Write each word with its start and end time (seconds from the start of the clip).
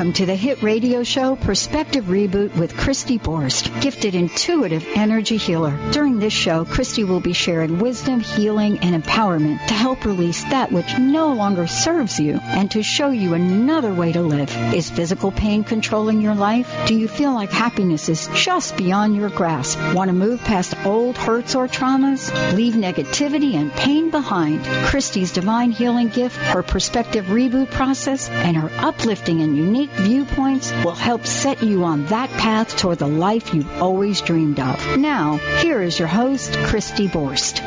Welcome 0.00 0.14
to 0.14 0.24
the 0.24 0.34
hit 0.34 0.62
radio 0.62 1.02
show 1.02 1.36
Perspective 1.36 2.06
Reboot 2.06 2.56
with 2.56 2.74
Christy 2.74 3.18
Borst, 3.18 3.82
gifted 3.82 4.14
intuitive 4.14 4.86
energy 4.94 5.36
healer. 5.36 5.78
During 5.92 6.18
this 6.18 6.32
show, 6.32 6.64
Christy 6.64 7.04
will 7.04 7.20
be 7.20 7.34
sharing 7.34 7.80
wisdom, 7.80 8.20
healing, 8.20 8.78
and 8.78 9.04
empowerment 9.04 9.66
to 9.66 9.74
help 9.74 10.06
release 10.06 10.42
that 10.44 10.72
which 10.72 10.96
no 10.96 11.34
longer 11.34 11.66
serves 11.66 12.18
you 12.18 12.40
and 12.42 12.70
to 12.70 12.82
show 12.82 13.10
you 13.10 13.34
another 13.34 13.92
way 13.92 14.10
to 14.12 14.22
live. 14.22 14.50
Is 14.72 14.88
physical 14.88 15.32
pain 15.32 15.64
controlling 15.64 16.22
your 16.22 16.34
life? 16.34 16.74
Do 16.86 16.94
you 16.94 17.06
feel 17.06 17.34
like 17.34 17.50
happiness 17.50 18.08
is 18.08 18.26
just 18.32 18.78
beyond 18.78 19.16
your 19.16 19.28
grasp? 19.28 19.78
Want 19.94 20.08
to 20.08 20.14
move 20.14 20.40
past 20.40 20.74
old 20.86 21.18
hurts 21.18 21.54
or 21.54 21.68
traumas? 21.68 22.32
Leave 22.54 22.72
negativity 22.72 23.52
and 23.52 23.70
pain 23.70 24.08
behind. 24.08 24.64
Christy's 24.86 25.32
divine 25.32 25.72
healing 25.72 26.08
gift, 26.08 26.36
her 26.36 26.62
Perspective 26.62 27.26
Reboot 27.26 27.70
process, 27.70 28.30
and 28.30 28.56
her 28.56 28.70
uplifting 28.78 29.42
and 29.42 29.50
and 29.50 29.89
unique 29.98 30.10
viewpoints 30.10 30.72
will 30.84 30.94
help 30.94 31.26
set 31.26 31.62
you 31.62 31.84
on 31.84 32.06
that 32.06 32.30
path 32.30 32.76
toward 32.76 32.98
the 32.98 33.06
life 33.06 33.54
you've 33.54 33.82
always 33.82 34.20
dreamed 34.20 34.60
of. 34.60 34.98
Now, 34.98 35.36
here 35.58 35.82
is 35.82 35.98
your 35.98 36.08
host, 36.08 36.52
Christy 36.64 37.08
Borst. 37.08 37.58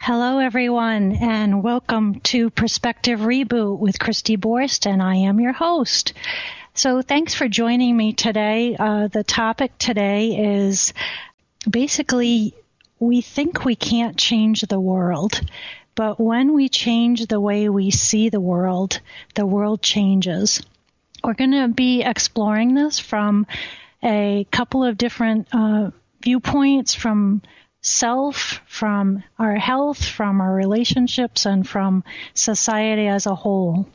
Hello, 0.00 0.38
everyone, 0.38 1.12
and 1.12 1.62
welcome 1.62 2.20
to 2.20 2.50
Perspective 2.50 3.20
Reboot 3.20 3.78
with 3.78 3.98
Christy 3.98 4.36
Borst, 4.36 4.86
and 4.86 5.02
I 5.02 5.16
am 5.16 5.40
your 5.40 5.52
host. 5.52 6.12
So, 6.74 7.02
thanks 7.02 7.34
for 7.34 7.48
joining 7.48 7.96
me 7.96 8.12
today. 8.12 8.76
Uh, 8.78 9.08
the 9.08 9.22
topic 9.22 9.76
today 9.78 10.64
is 10.64 10.92
basically 11.68 12.54
we 12.98 13.20
think 13.20 13.64
we 13.64 13.76
can't 13.76 14.16
change 14.16 14.62
the 14.62 14.80
world. 14.80 15.40
But 15.94 16.18
when 16.18 16.54
we 16.54 16.68
change 16.70 17.26
the 17.26 17.40
way 17.40 17.68
we 17.68 17.90
see 17.90 18.30
the 18.30 18.40
world, 18.40 19.00
the 19.34 19.44
world 19.44 19.82
changes. 19.82 20.62
We're 21.24 21.34
going 21.34 21.52
to 21.52 21.68
be 21.68 22.02
exploring 22.02 22.74
this 22.74 22.98
from 22.98 23.46
a 24.02 24.46
couple 24.50 24.84
of 24.84 24.98
different 24.98 25.48
uh, 25.52 25.90
viewpoints 26.22 26.94
from 26.94 27.42
self, 27.80 28.60
from 28.66 29.22
our 29.38 29.56
health, 29.56 30.04
from 30.04 30.40
our 30.40 30.52
relationships, 30.52 31.46
and 31.46 31.68
from 31.68 32.04
society 32.34 33.06
as 33.06 33.26
a 33.26 33.34
whole. 33.34 33.88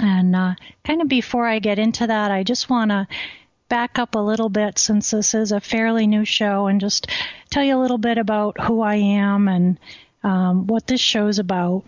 And 0.00 0.34
uh, 0.34 0.54
kind 0.84 1.02
of 1.02 1.08
before 1.08 1.46
I 1.46 1.58
get 1.58 1.78
into 1.78 2.06
that, 2.06 2.30
I 2.30 2.42
just 2.42 2.68
want 2.68 2.90
to 2.90 3.06
back 3.68 3.98
up 3.98 4.14
a 4.14 4.18
little 4.18 4.48
bit 4.48 4.78
since 4.78 5.10
this 5.10 5.34
is 5.34 5.52
a 5.52 5.60
fairly 5.60 6.06
new 6.06 6.24
show 6.24 6.66
and 6.66 6.80
just 6.80 7.06
tell 7.50 7.64
you 7.64 7.76
a 7.76 7.80
little 7.80 7.98
bit 7.98 8.18
about 8.18 8.60
who 8.60 8.82
I 8.82 8.96
am 8.96 9.48
and 9.48 9.78
um, 10.22 10.66
what 10.66 10.86
this 10.86 11.00
show's 11.00 11.38
about. 11.38 11.84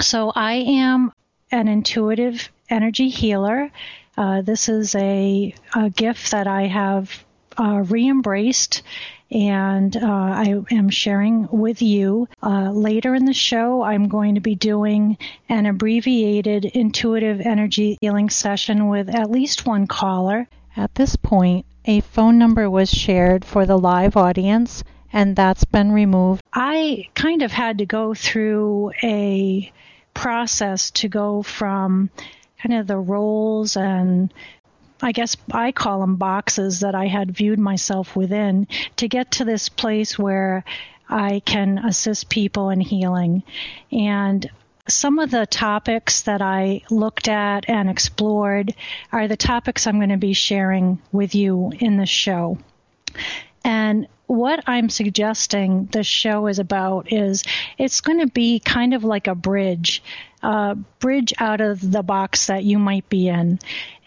So 0.00 0.32
I 0.34 0.54
am 0.54 1.12
an 1.50 1.68
intuitive 1.68 2.50
energy 2.68 3.08
healer. 3.08 3.70
Uh, 4.16 4.42
this 4.42 4.68
is 4.68 4.94
a, 4.94 5.54
a, 5.74 5.90
gift 5.90 6.30
that 6.30 6.46
I 6.46 6.66
have 6.66 7.24
uh, 7.58 7.84
re-embraced 7.86 8.82
and 9.30 9.96
uh, 9.96 10.00
I 10.06 10.62
am 10.70 10.88
sharing 10.88 11.48
with 11.50 11.82
you. 11.82 12.28
Uh, 12.42 12.70
later 12.70 13.14
in 13.14 13.24
the 13.24 13.34
show, 13.34 13.82
I'm 13.82 14.08
going 14.08 14.36
to 14.36 14.40
be 14.40 14.54
doing 14.54 15.18
an 15.48 15.66
abbreviated 15.66 16.64
intuitive 16.64 17.40
energy 17.40 17.98
healing 18.00 18.30
session 18.30 18.88
with 18.88 19.14
at 19.14 19.30
least 19.30 19.66
one 19.66 19.86
caller. 19.86 20.48
At 20.76 20.94
this 20.94 21.16
point, 21.16 21.66
a 21.84 22.00
phone 22.00 22.38
number 22.38 22.70
was 22.70 22.90
shared 22.90 23.44
for 23.44 23.66
the 23.66 23.78
live 23.78 24.16
audience 24.16 24.84
and 25.12 25.34
that's 25.34 25.64
been 25.64 25.92
removed. 25.92 26.42
I 26.52 27.08
kind 27.14 27.42
of 27.42 27.52
had 27.52 27.78
to 27.78 27.86
go 27.86 28.12
through 28.14 28.92
a 29.02 29.72
process 30.14 30.90
to 30.90 31.08
go 31.08 31.42
from 31.42 32.10
kind 32.62 32.80
of 32.80 32.86
the 32.86 32.98
roles 32.98 33.76
and 33.76 34.32
I 35.02 35.12
guess 35.12 35.36
I 35.52 35.72
call 35.72 36.00
them 36.00 36.16
boxes 36.16 36.80
that 36.80 36.94
I 36.94 37.06
had 37.06 37.36
viewed 37.36 37.58
myself 37.58 38.16
within 38.16 38.66
to 38.96 39.08
get 39.08 39.32
to 39.32 39.44
this 39.44 39.68
place 39.68 40.18
where 40.18 40.64
I 41.08 41.40
can 41.44 41.78
assist 41.78 42.30
people 42.30 42.70
in 42.70 42.80
healing. 42.80 43.42
And 43.92 44.48
some 44.88 45.18
of 45.18 45.30
the 45.30 45.46
topics 45.46 46.22
that 46.22 46.40
I 46.40 46.82
looked 46.90 47.28
at 47.28 47.68
and 47.68 47.90
explored 47.90 48.74
are 49.12 49.28
the 49.28 49.36
topics 49.36 49.86
I'm 49.86 49.98
going 49.98 50.10
to 50.10 50.16
be 50.16 50.32
sharing 50.32 51.00
with 51.12 51.34
you 51.34 51.72
in 51.78 51.96
the 51.96 52.06
show. 52.06 52.58
And 53.64 54.06
what 54.26 54.62
I'm 54.66 54.88
suggesting 54.88 55.86
this 55.86 56.06
show 56.06 56.46
is 56.46 56.58
about 56.58 57.12
is 57.12 57.44
it's 57.78 58.00
going 58.00 58.20
to 58.20 58.26
be 58.26 58.60
kind 58.60 58.94
of 58.94 59.04
like 59.04 59.26
a 59.26 59.34
bridge, 59.34 60.02
a 60.46 60.76
bridge 61.00 61.34
out 61.38 61.60
of 61.60 61.80
the 61.80 62.02
box 62.02 62.46
that 62.46 62.62
you 62.62 62.78
might 62.78 63.08
be 63.08 63.28
in, 63.28 63.58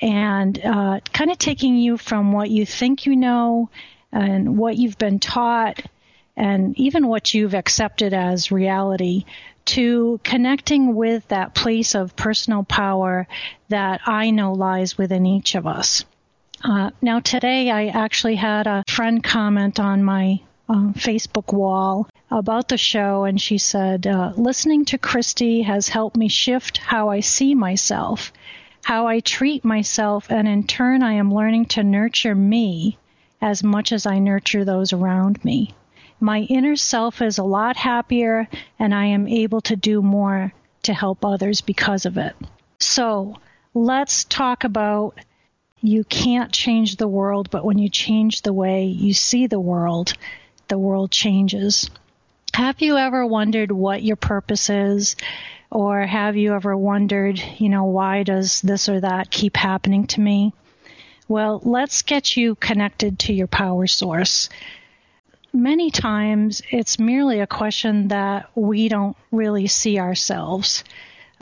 and 0.01 0.59
uh, 0.63 0.99
kind 1.11 1.31
of 1.31 1.37
taking 1.37 1.75
you 1.75 1.97
from 1.97 2.31
what 2.31 2.49
you 2.49 2.65
think 2.65 3.05
you 3.05 3.15
know 3.15 3.69
and 4.11 4.57
what 4.57 4.77
you've 4.77 4.97
been 4.97 5.19
taught 5.19 5.81
and 6.37 6.79
even 6.79 7.07
what 7.07 7.33
you've 7.33 7.53
accepted 7.53 8.13
as 8.13 8.51
reality 8.51 9.25
to 9.65 10.19
connecting 10.23 10.95
with 10.95 11.27
that 11.27 11.53
place 11.53 11.93
of 11.93 12.15
personal 12.15 12.63
power 12.63 13.27
that 13.67 13.99
I 14.05 14.31
know 14.31 14.53
lies 14.53 14.97
within 14.97 15.25
each 15.25 15.55
of 15.55 15.67
us. 15.67 16.05
Uh, 16.63 16.91
now, 17.01 17.19
today 17.19 17.69
I 17.69 17.87
actually 17.87 18.35
had 18.35 18.65
a 18.65 18.83
friend 18.87 19.21
comment 19.21 19.79
on 19.79 20.03
my 20.03 20.39
uh, 20.69 20.93
Facebook 20.93 21.53
wall 21.53 22.07
about 22.31 22.67
the 22.67 22.77
show, 22.77 23.23
and 23.23 23.41
she 23.41 23.57
said, 23.57 24.05
uh, 24.05 24.31
Listening 24.35 24.85
to 24.85 24.97
Christy 24.97 25.63
has 25.63 25.89
helped 25.89 26.15
me 26.15 26.27
shift 26.27 26.77
how 26.77 27.09
I 27.09 27.21
see 27.21 27.55
myself, 27.55 28.31
how 28.83 29.07
I 29.07 29.19
treat 29.19 29.65
myself, 29.65 30.29
and 30.29 30.47
in 30.47 30.65
turn, 30.65 31.01
I 31.01 31.13
am 31.13 31.33
learning 31.33 31.65
to 31.67 31.83
nurture 31.83 32.35
me 32.35 32.97
as 33.41 33.63
much 33.63 33.91
as 33.91 34.05
I 34.05 34.19
nurture 34.19 34.63
those 34.63 34.93
around 34.93 35.43
me. 35.43 35.73
My 36.19 36.41
inner 36.41 36.75
self 36.75 37.21
is 37.21 37.37
a 37.37 37.43
lot 37.43 37.77
happier, 37.77 38.47
and 38.77 38.93
I 38.93 39.05
am 39.05 39.27
able 39.27 39.61
to 39.61 39.75
do 39.75 40.01
more 40.01 40.53
to 40.83 40.93
help 40.93 41.25
others 41.25 41.61
because 41.61 42.05
of 42.05 42.17
it. 42.17 42.35
So, 42.79 43.35
let's 43.73 44.23
talk 44.23 44.63
about 44.63 45.17
you 45.81 46.03
can't 46.03 46.51
change 46.51 46.97
the 46.97 47.07
world, 47.07 47.49
but 47.49 47.63
when 47.65 47.77
you 47.77 47.89
change 47.89 48.41
the 48.41 48.53
way 48.53 48.85
you 48.85 49.13
see 49.13 49.47
the 49.47 49.59
world, 49.59 50.13
the 50.67 50.77
world 50.77 51.09
changes. 51.09 51.89
Have 52.53 52.81
you 52.81 52.97
ever 52.97 53.25
wondered 53.25 53.71
what 53.71 54.03
your 54.03 54.15
purpose 54.15 54.69
is? 54.69 55.15
Or 55.71 56.01
have 56.01 56.35
you 56.35 56.53
ever 56.55 56.75
wondered, 56.75 57.41
you 57.57 57.69
know, 57.69 57.85
why 57.85 58.23
does 58.23 58.61
this 58.61 58.89
or 58.89 58.99
that 58.99 59.29
keep 59.29 59.55
happening 59.55 60.07
to 60.07 60.21
me? 60.21 60.53
Well, 61.27 61.61
let's 61.63 62.01
get 62.01 62.35
you 62.35 62.55
connected 62.55 63.19
to 63.19 63.33
your 63.33 63.47
power 63.47 63.85
source. 63.85 64.49
Many 65.53 65.91
times 65.91 66.61
it's 66.71 66.97
merely 66.97 67.39
a 67.39 67.47
question 67.47 68.07
that 68.07 68.49
we 68.55 68.89
don't 68.89 69.15
really 69.31 69.67
see 69.67 69.99
ourselves 69.99 70.83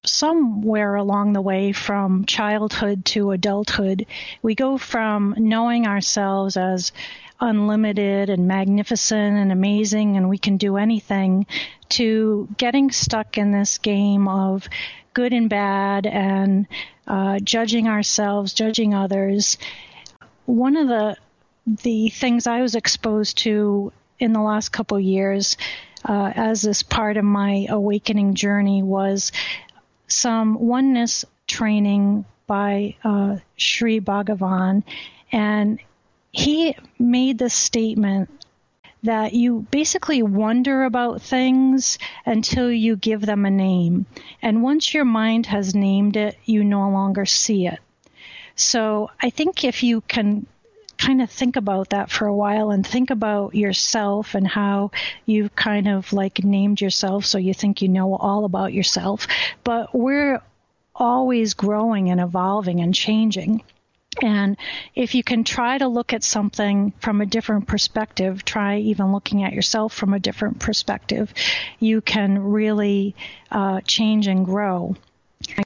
somewhere 0.07 0.95
along 0.95 1.33
the 1.33 1.41
way 1.41 1.71
from 1.71 2.25
childhood 2.25 3.05
to 3.05 3.31
adulthood, 3.31 4.05
we 4.41 4.55
go 4.55 4.77
from 4.77 5.35
knowing 5.37 5.85
ourselves 5.85 6.57
as 6.57 6.91
unlimited 7.39 8.29
and 8.29 8.47
magnificent 8.47 9.37
and 9.37 9.51
amazing 9.51 10.17
and 10.17 10.29
we 10.29 10.37
can 10.37 10.57
do 10.57 10.77
anything 10.77 11.45
to 11.89 12.47
getting 12.57 12.91
stuck 12.91 13.37
in 13.37 13.51
this 13.51 13.77
game 13.77 14.27
of 14.27 14.67
good 15.13 15.33
and 15.33 15.49
bad 15.49 16.05
and 16.05 16.67
uh, 17.07 17.39
judging 17.39 17.87
ourselves, 17.87 18.53
judging 18.53 18.93
others. 18.93 19.57
One 20.45 20.75
of 20.77 20.87
the 20.87 21.17
the 21.65 22.09
things 22.09 22.47
I 22.47 22.61
was 22.61 22.75
exposed 22.75 23.39
to 23.39 23.91
in 24.19 24.31
the 24.31 24.41
last 24.41 24.69
couple 24.69 24.99
years 24.99 25.57
uh, 26.05 26.31
as 26.33 26.61
this 26.61 26.83
part 26.83 27.17
of 27.17 27.25
my 27.25 27.65
awakening 27.69 28.35
journey 28.35 28.81
was 28.81 29.31
some 30.07 30.57
oneness 30.59 31.25
training 31.45 32.25
by 32.45 32.95
uh, 33.03 33.37
Sri 33.57 33.99
Bhagavan, 33.99 34.83
and 35.31 35.79
he 36.31 36.75
made 36.99 37.37
the 37.37 37.49
statement 37.49 38.29
that 39.03 39.33
you 39.33 39.65
basically 39.71 40.21
wonder 40.21 40.83
about 40.83 41.21
things 41.21 41.97
until 42.25 42.71
you 42.71 42.95
give 42.95 43.21
them 43.21 43.45
a 43.45 43.51
name. 43.51 44.05
And 44.41 44.63
once 44.63 44.93
your 44.93 45.05
mind 45.05 45.45
has 45.47 45.75
named 45.75 46.17
it, 46.17 46.37
you 46.45 46.63
no 46.63 46.89
longer 46.89 47.25
see 47.25 47.67
it. 47.67 47.79
So 48.55 49.11
I 49.21 49.29
think 49.29 49.63
if 49.63 49.83
you 49.83 50.01
can 50.01 50.47
kind 50.97 51.21
of 51.21 51.29
think 51.29 51.55
about 51.55 51.91
that 51.91 52.09
for 52.09 52.25
a 52.25 52.33
while 52.33 52.71
and 52.71 52.85
think 52.85 53.11
about 53.11 53.53
yourself 53.53 54.33
and 54.33 54.47
how 54.47 54.91
you've 55.25 55.55
kind 55.55 55.87
of 55.87 56.11
like 56.11 56.43
named 56.43 56.81
yourself 56.81 57.23
so 57.23 57.37
you 57.37 57.53
think 57.53 57.81
you 57.81 57.87
know 57.87 58.15
all 58.15 58.45
about 58.45 58.73
yourself. 58.73 59.27
But 59.63 59.93
we're 59.93 60.41
always 60.95 61.53
growing 61.53 62.09
and 62.09 62.19
evolving 62.19 62.81
and 62.81 62.93
changing. 62.93 63.63
And 64.21 64.57
if 64.95 65.13
you 65.15 65.23
can 65.23 65.43
try 65.43 65.77
to 65.77 65.87
look 65.87 66.13
at 66.13 66.23
something 66.23 66.93
from 66.99 67.21
a 67.21 67.25
different 67.25 67.67
perspective, 67.67 68.43
try 68.43 68.79
even 68.79 69.11
looking 69.11 69.43
at 69.43 69.53
yourself 69.53 69.93
from 69.93 70.13
a 70.13 70.19
different 70.19 70.59
perspective, 70.59 71.33
you 71.79 72.01
can 72.01 72.39
really 72.39 73.15
uh, 73.51 73.81
change 73.81 74.27
and 74.27 74.45
grow. 74.45 74.95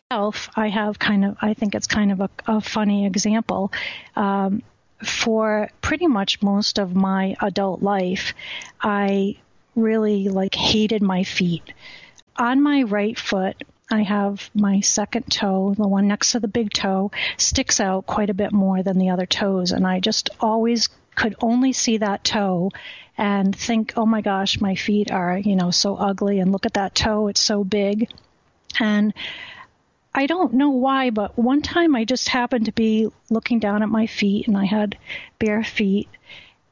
myself, 0.09 0.50
I 0.56 0.68
have 0.68 1.00
kind 1.00 1.24
of, 1.25 1.38
I 1.42 1.53
think 1.53 1.75
it's 1.75 1.88
kind 1.88 2.12
of 2.12 2.19
a, 2.21 2.30
a 2.48 2.62
funny 2.62 3.06
example. 3.06 3.71
Um, 4.15 4.63
for 5.04 5.69
pretty 5.81 6.07
much 6.07 6.42
most 6.44 6.77
of 6.77 6.95
my 6.95 7.36
adult 7.42 7.81
life, 7.81 8.33
I 8.81 9.38
really 9.75 10.30
like 10.30 10.54
hated 10.54 11.01
my 11.01 11.24
feet. 11.24 11.74
On 12.36 12.62
my 12.62 12.83
right 12.83 13.18
foot, 13.18 13.63
I 13.91 14.03
have 14.03 14.49
my 14.53 14.79
second 14.79 15.31
toe, 15.31 15.73
the 15.77 15.88
one 15.88 16.07
next 16.07 16.31
to 16.31 16.39
the 16.39 16.47
big 16.47 16.71
toe, 16.71 17.11
sticks 17.38 17.79
out 17.79 18.05
quite 18.05 18.29
a 18.29 18.33
bit 18.33 18.51
more 18.51 18.83
than 18.83 18.97
the 18.97 19.09
other 19.09 19.25
toes. 19.25 19.71
And 19.71 19.85
I 19.85 19.99
just 19.99 20.29
always 20.39 20.89
could 21.15 21.35
only 21.41 21.73
see 21.73 21.97
that 21.97 22.23
toe 22.23 22.71
and 23.17 23.55
think, 23.55 23.93
oh 23.97 24.05
my 24.05 24.21
gosh, 24.21 24.61
my 24.61 24.75
feet 24.75 25.11
are, 25.11 25.38
you 25.38 25.55
know, 25.55 25.71
so 25.71 25.95
ugly. 25.95 26.39
And 26.39 26.51
look 26.51 26.65
at 26.65 26.75
that 26.75 26.95
toe, 26.95 27.27
it's 27.27 27.41
so 27.41 27.63
big. 27.63 28.09
And 28.79 29.13
I 30.13 30.25
don't 30.25 30.53
know 30.53 30.69
why, 30.69 31.09
but 31.09 31.37
one 31.37 31.61
time 31.61 31.95
I 31.95 32.05
just 32.05 32.29
happened 32.29 32.65
to 32.65 32.71
be 32.71 33.09
looking 33.29 33.59
down 33.59 33.83
at 33.83 33.89
my 33.89 34.07
feet 34.07 34.47
and 34.47 34.57
I 34.57 34.65
had 34.65 34.97
bare 35.39 35.63
feet. 35.63 36.09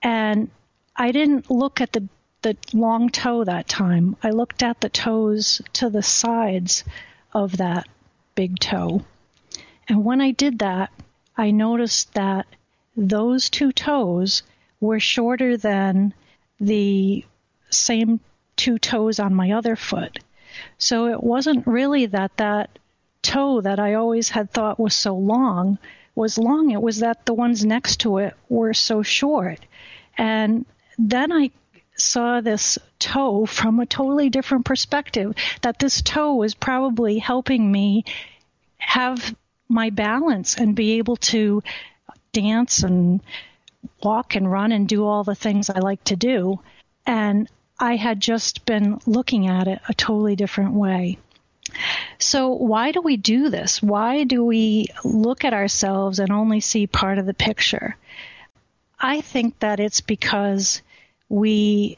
And 0.01 0.49
I 0.95 1.11
didn't 1.11 1.51
look 1.51 1.81
at 1.81 1.91
the 1.91 2.07
the 2.41 2.55
long 2.71 3.09
toe 3.09 3.43
that 3.43 3.67
time. 3.67 4.15
I 4.23 4.29
looked 4.29 4.63
at 4.63 4.79
the 4.79 4.87
toes 4.87 5.61
to 5.73 5.89
the 5.89 6.01
sides 6.01 6.85
of 7.33 7.57
that 7.57 7.87
big 8.35 8.59
toe. 8.59 9.03
And 9.87 10.03
when 10.05 10.21
I 10.21 10.31
did 10.31 10.59
that, 10.59 10.91
I 11.37 11.51
noticed 11.51 12.13
that 12.13 12.45
those 12.95 13.49
two 13.49 13.71
toes 13.71 14.43
were 14.79 14.99
shorter 14.99 15.57
than 15.57 16.13
the 16.59 17.25
same 17.69 18.19
two 18.55 18.77
toes 18.77 19.19
on 19.19 19.33
my 19.33 19.51
other 19.51 19.75
foot. 19.75 20.19
So 20.77 21.07
it 21.07 21.23
wasn't 21.23 21.67
really 21.67 22.07
that 22.07 22.35
that 22.37 22.77
toe 23.21 23.61
that 23.61 23.79
I 23.79 23.93
always 23.93 24.29
had 24.29 24.51
thought 24.51 24.79
was 24.79 24.93
so 24.93 25.15
long 25.15 25.77
was 26.15 26.37
long. 26.37 26.71
It 26.71 26.81
was 26.81 26.99
that 26.99 27.25
the 27.25 27.33
ones 27.33 27.65
next 27.65 28.01
to 28.01 28.17
it 28.17 28.35
were 28.49 28.73
so 28.73 29.01
short. 29.01 29.59
And 30.17 30.65
then 30.97 31.31
I 31.31 31.51
saw 32.01 32.41
this 32.41 32.77
toe 32.97 33.45
from 33.45 33.79
a 33.79 33.85
totally 33.85 34.29
different 34.29 34.65
perspective, 34.65 35.33
that 35.61 35.79
this 35.79 36.01
toe 36.01 36.35
was 36.35 36.53
probably 36.53 37.19
helping 37.19 37.71
me 37.71 38.05
have 38.77 39.35
my 39.67 39.89
balance 39.89 40.57
and 40.57 40.75
be 40.75 40.93
able 40.93 41.17
to 41.17 41.61
dance 42.31 42.83
and 42.83 43.21
walk 44.03 44.35
and 44.35 44.51
run 44.51 44.71
and 44.71 44.87
do 44.87 45.05
all 45.05 45.23
the 45.23 45.35
things 45.35 45.69
I 45.69 45.79
like 45.79 46.03
to 46.05 46.15
do. 46.15 46.59
And 47.05 47.49
I 47.79 47.95
had 47.95 48.19
just 48.19 48.65
been 48.65 48.99
looking 49.05 49.47
at 49.47 49.67
it 49.67 49.79
a 49.87 49.93
totally 49.93 50.35
different 50.35 50.73
way. 50.73 51.17
So, 52.17 52.49
why 52.49 52.91
do 52.91 53.01
we 53.01 53.15
do 53.15 53.49
this? 53.49 53.81
Why 53.81 54.23
do 54.23 54.43
we 54.43 54.87
look 55.03 55.45
at 55.45 55.53
ourselves 55.53 56.19
and 56.19 56.31
only 56.31 56.59
see 56.59 56.87
part 56.87 57.19
of 57.19 57.25
the 57.25 57.33
picture? 57.33 57.95
I 58.99 59.21
think 59.21 59.59
that 59.59 59.79
it's 59.79 60.01
because 60.01 60.81
we 61.29 61.97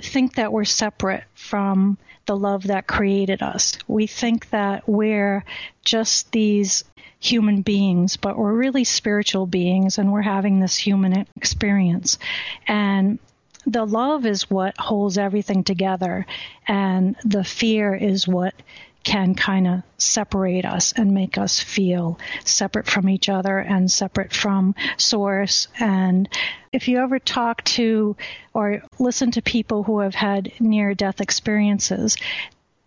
think 0.00 0.36
that 0.36 0.52
we're 0.52 0.64
separate 0.64 1.24
from 1.34 1.98
the 2.26 2.36
love 2.36 2.64
that 2.64 2.86
created 2.86 3.42
us. 3.42 3.76
We 3.88 4.06
think 4.06 4.50
that 4.50 4.88
we're 4.88 5.44
just 5.84 6.30
these 6.32 6.84
human 7.18 7.62
beings, 7.62 8.16
but 8.16 8.38
we're 8.38 8.54
really 8.54 8.84
spiritual 8.84 9.46
beings 9.46 9.98
and 9.98 10.12
we're 10.12 10.22
having 10.22 10.60
this 10.60 10.76
human 10.76 11.26
experience. 11.36 12.18
And 12.66 13.18
the 13.66 13.84
love 13.84 14.24
is 14.24 14.50
what 14.50 14.78
holds 14.78 15.18
everything 15.18 15.64
together, 15.64 16.26
and 16.66 17.14
the 17.24 17.44
fear 17.44 17.94
is 17.94 18.26
what 18.26 18.54
can 19.02 19.34
kind 19.34 19.66
of 19.66 19.82
separate 19.98 20.64
us 20.64 20.92
and 20.92 21.12
make 21.12 21.38
us 21.38 21.60
feel 21.60 22.18
separate 22.44 22.86
from 22.86 23.08
each 23.08 23.28
other 23.28 23.58
and 23.58 23.90
separate 23.90 24.32
from 24.32 24.74
source. 24.96 25.68
And 25.78 26.28
if 26.72 26.88
you 26.88 26.98
ever 26.98 27.18
talk 27.18 27.64
to 27.64 28.16
or 28.52 28.82
listen 28.98 29.30
to 29.32 29.42
people 29.42 29.82
who 29.82 30.00
have 30.00 30.14
had 30.14 30.52
near 30.60 30.94
death 30.94 31.20
experiences, 31.20 32.16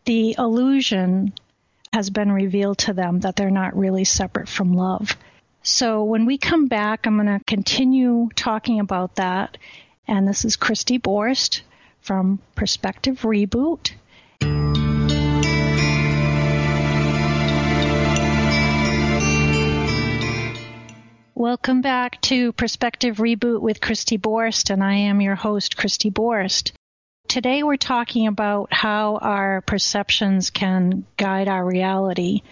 the 0.06 0.36
illusion 0.38 1.34
has 1.92 2.10
been 2.10 2.32
revealed 2.32 2.80
to 2.80 2.94
them 2.94 3.20
that 3.22 3.36
they're 3.36 3.52
not 3.52 3.78
really 3.78 4.04
separate 4.04 4.50
from 4.50 4.74
love. 4.74 5.16
So 5.62 6.04
when 6.04 6.26
we 6.26 6.38
come 6.38 6.68
back, 6.68 7.08
I'm 7.08 7.16
going 7.16 7.40
to 7.40 7.44
continue 7.46 8.30
talking 8.36 8.80
about 8.80 9.16
that. 9.16 9.58
And 10.08 10.28
this 10.28 10.44
is 10.44 10.58
Christy 10.58 11.00
Borst 11.00 11.62
from 12.02 12.40
Perspective 12.56 13.22
Reboot. 13.22 13.94
Welcome 21.36 21.82
back 21.82 22.22
to 22.22 22.52
Perspective 22.52 23.18
Reboot 23.18 23.60
with 23.60 23.82
Christy 23.82 24.20
Borst, 24.20 24.70
and 24.70 24.84
I 24.84 24.94
am 24.94 25.20
your 25.20 25.34
host, 25.34 25.76
Christy 25.76 26.12
Borst. 26.12 26.74
Today 27.28 27.64
we're 27.64 27.76
talking 27.76 28.28
about 28.28 28.72
how 28.72 29.18
our 29.18 29.62
perceptions 29.62 30.52
can 30.52 31.08
guide 31.18 31.48
our 31.48 31.66
reality. 31.66 32.44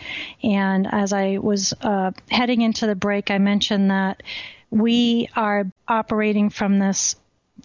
And 0.41 0.87
as 0.91 1.13
I 1.13 1.37
was 1.37 1.73
uh, 1.79 2.09
heading 2.31 2.61
into 2.61 2.87
the 2.87 2.95
break, 2.95 3.29
I 3.29 3.37
mentioned 3.37 3.91
that 3.91 4.23
we 4.71 5.29
are 5.35 5.67
operating 5.87 6.49
from 6.49 6.79
this 6.79 7.15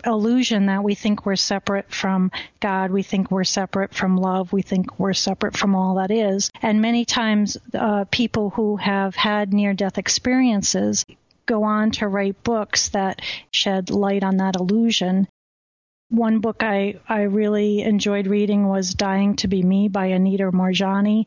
illusion 0.04 0.66
that 0.66 0.82
we 0.82 0.94
think 0.94 1.24
we're 1.24 1.36
separate 1.36 1.92
from 1.92 2.30
God, 2.60 2.90
we 2.90 3.02
think 3.02 3.30
we're 3.30 3.44
separate 3.44 3.94
from 3.94 4.16
love, 4.16 4.52
we 4.52 4.62
think 4.62 4.98
we're 4.98 5.14
separate 5.14 5.56
from 5.56 5.74
all 5.74 5.96
that 5.96 6.10
is. 6.10 6.50
And 6.62 6.80
many 6.82 7.04
times, 7.04 7.56
uh, 7.74 8.04
people 8.10 8.50
who 8.50 8.76
have 8.76 9.14
had 9.14 9.52
near 9.52 9.74
death 9.74 9.98
experiences 9.98 11.04
go 11.46 11.62
on 11.62 11.92
to 11.92 12.08
write 12.08 12.42
books 12.42 12.88
that 12.90 13.22
shed 13.52 13.90
light 13.90 14.24
on 14.24 14.38
that 14.38 14.56
illusion. 14.56 15.28
One 16.08 16.40
book 16.40 16.62
I, 16.62 17.00
I 17.08 17.22
really 17.22 17.82
enjoyed 17.82 18.26
reading 18.26 18.68
was 18.68 18.94
Dying 18.94 19.36
to 19.36 19.48
Be 19.48 19.62
Me 19.62 19.88
by 19.88 20.06
Anita 20.06 20.50
Moorjani. 20.52 21.24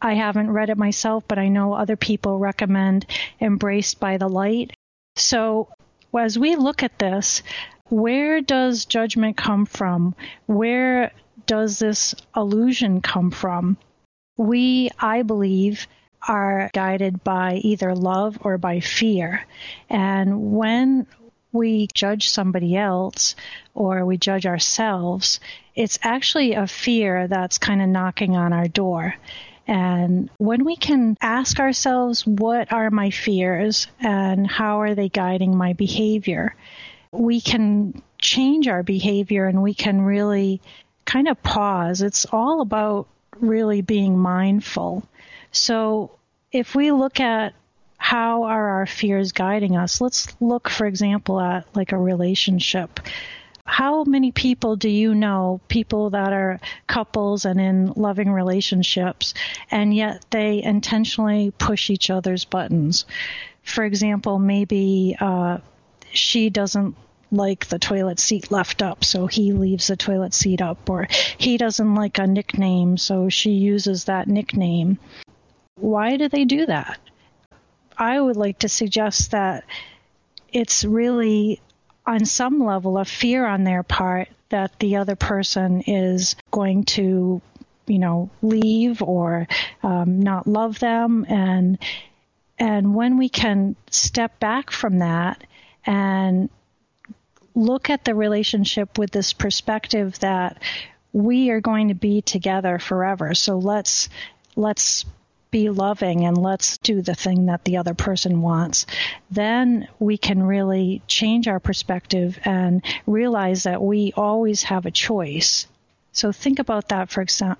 I 0.00 0.14
haven't 0.14 0.50
read 0.50 0.70
it 0.70 0.78
myself, 0.78 1.24
but 1.26 1.38
I 1.38 1.48
know 1.48 1.72
other 1.72 1.96
people 1.96 2.38
recommend 2.38 3.06
Embraced 3.40 3.98
by 3.98 4.16
the 4.18 4.28
Light. 4.28 4.72
So 5.16 5.68
as 6.14 6.38
we 6.38 6.56
look 6.56 6.82
at 6.82 6.98
this, 6.98 7.42
where 7.88 8.40
does 8.40 8.84
judgment 8.84 9.36
come 9.36 9.66
from? 9.66 10.14
Where 10.46 11.12
does 11.46 11.78
this 11.78 12.14
illusion 12.36 13.00
come 13.00 13.30
from? 13.30 13.76
We, 14.36 14.90
I 14.98 15.22
believe, 15.22 15.86
are 16.26 16.70
guided 16.74 17.22
by 17.22 17.54
either 17.62 17.94
love 17.94 18.38
or 18.40 18.58
by 18.58 18.80
fear. 18.80 19.46
And 19.88 20.52
when 20.52 21.06
we 21.52 21.88
judge 21.94 22.28
somebody 22.28 22.76
else 22.76 23.36
or 23.74 24.04
we 24.04 24.18
judge 24.18 24.46
ourselves, 24.46 25.40
it's 25.74 25.98
actually 26.02 26.54
a 26.54 26.66
fear 26.66 27.28
that's 27.28 27.58
kind 27.58 27.80
of 27.80 27.88
knocking 27.88 28.36
on 28.36 28.52
our 28.52 28.68
door. 28.68 29.14
And 29.68 30.30
when 30.38 30.64
we 30.64 30.76
can 30.76 31.16
ask 31.20 31.58
ourselves, 31.58 32.26
what 32.26 32.72
are 32.72 32.90
my 32.90 33.10
fears 33.10 33.88
and 34.00 34.46
how 34.46 34.80
are 34.80 34.94
they 34.94 35.08
guiding 35.08 35.56
my 35.56 35.72
behavior? 35.72 36.54
We 37.12 37.40
can 37.40 38.02
change 38.18 38.68
our 38.68 38.82
behavior 38.82 39.46
and 39.46 39.62
we 39.62 39.74
can 39.74 40.02
really 40.02 40.60
kind 41.04 41.28
of 41.28 41.42
pause. 41.42 42.02
It's 42.02 42.26
all 42.32 42.60
about 42.60 43.08
really 43.38 43.82
being 43.82 44.18
mindful. 44.18 45.06
So 45.52 46.10
if 46.52 46.74
we 46.74 46.92
look 46.92 47.20
at 47.20 47.54
how 47.98 48.44
are 48.44 48.68
our 48.68 48.86
fears 48.86 49.32
guiding 49.32 49.76
us, 49.76 50.00
let's 50.00 50.28
look, 50.40 50.68
for 50.68 50.86
example, 50.86 51.40
at 51.40 51.66
like 51.74 51.92
a 51.92 51.98
relationship. 51.98 53.00
How 53.64 54.04
many 54.04 54.30
people 54.30 54.76
do 54.76 54.88
you 54.88 55.14
know, 55.14 55.60
people 55.66 56.10
that 56.10 56.32
are 56.32 56.60
couples 56.86 57.44
and 57.44 57.60
in 57.60 57.92
loving 57.96 58.30
relationships, 58.30 59.34
and 59.70 59.92
yet 59.92 60.24
they 60.30 60.62
intentionally 60.62 61.52
push 61.58 61.90
each 61.90 62.08
other's 62.08 62.44
buttons? 62.44 63.06
For 63.64 63.82
example, 63.82 64.38
maybe 64.38 65.16
uh, 65.18 65.58
she 66.16 66.50
doesn't 66.50 66.96
like 67.30 67.66
the 67.66 67.78
toilet 67.78 68.20
seat 68.20 68.50
left 68.50 68.82
up, 68.82 69.04
so 69.04 69.26
he 69.26 69.52
leaves 69.52 69.88
the 69.88 69.96
toilet 69.96 70.32
seat 70.32 70.62
up, 70.62 70.88
or 70.88 71.08
he 71.38 71.56
doesn't 71.56 71.94
like 71.94 72.18
a 72.18 72.26
nickname, 72.26 72.96
so 72.96 73.28
she 73.28 73.50
uses 73.50 74.04
that 74.04 74.28
nickname. 74.28 74.98
Why 75.76 76.16
do 76.16 76.28
they 76.28 76.44
do 76.44 76.66
that? 76.66 76.98
I 77.98 78.20
would 78.20 78.36
like 78.36 78.60
to 78.60 78.68
suggest 78.68 79.32
that 79.32 79.64
it's 80.52 80.84
really, 80.84 81.60
on 82.06 82.24
some 82.24 82.64
level, 82.64 82.98
a 82.98 83.04
fear 83.04 83.46
on 83.46 83.64
their 83.64 83.82
part 83.82 84.28
that 84.50 84.78
the 84.78 84.96
other 84.96 85.16
person 85.16 85.82
is 85.82 86.36
going 86.50 86.84
to, 86.84 87.42
you 87.86 87.98
know, 87.98 88.30
leave 88.42 89.02
or 89.02 89.48
um, 89.82 90.20
not 90.20 90.46
love 90.46 90.78
them, 90.78 91.26
and 91.28 91.78
and 92.58 92.94
when 92.94 93.18
we 93.18 93.28
can 93.28 93.76
step 93.90 94.38
back 94.40 94.70
from 94.70 95.00
that 95.00 95.42
and 95.86 96.50
look 97.54 97.88
at 97.88 98.04
the 98.04 98.14
relationship 98.14 98.98
with 98.98 99.10
this 99.10 99.32
perspective 99.32 100.18
that 100.20 100.62
we 101.12 101.50
are 101.50 101.60
going 101.60 101.88
to 101.88 101.94
be 101.94 102.20
together 102.20 102.78
forever. 102.78 103.34
So 103.34 103.58
let's 103.58 104.08
let's 104.56 105.04
be 105.50 105.70
loving 105.70 106.24
and 106.24 106.36
let's 106.36 106.76
do 106.78 107.00
the 107.00 107.14
thing 107.14 107.46
that 107.46 107.64
the 107.64 107.78
other 107.78 107.94
person 107.94 108.42
wants, 108.42 108.84
then 109.30 109.88
we 109.98 110.18
can 110.18 110.42
really 110.42 111.00
change 111.06 111.48
our 111.48 111.60
perspective 111.60 112.38
and 112.44 112.84
realize 113.06 113.62
that 113.62 113.80
we 113.80 114.12
always 114.16 114.64
have 114.64 114.86
a 114.86 114.90
choice. 114.90 115.66
So 116.12 116.32
think 116.32 116.58
about 116.58 116.88
that 116.88 117.10
for 117.10 117.24
exa- 117.24 117.56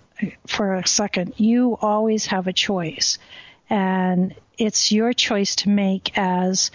for 0.46 0.74
a 0.74 0.86
second. 0.86 1.34
You 1.36 1.78
always 1.80 2.26
have 2.26 2.46
a 2.46 2.52
choice, 2.52 3.18
and 3.70 4.34
it's 4.58 4.92
your 4.92 5.12
choice 5.12 5.56
to 5.56 5.68
make 5.68 6.16
as 6.18 6.70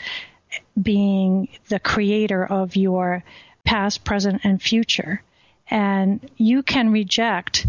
being 0.81 1.48
the 1.70 1.79
creator 1.79 2.46
of 2.46 2.75
your 2.75 3.24
past, 3.63 4.03
present, 4.03 4.41
and 4.43 4.62
future. 4.62 5.22
And 5.70 6.29
you 6.38 6.63
can 6.63 6.91
reject 6.91 7.67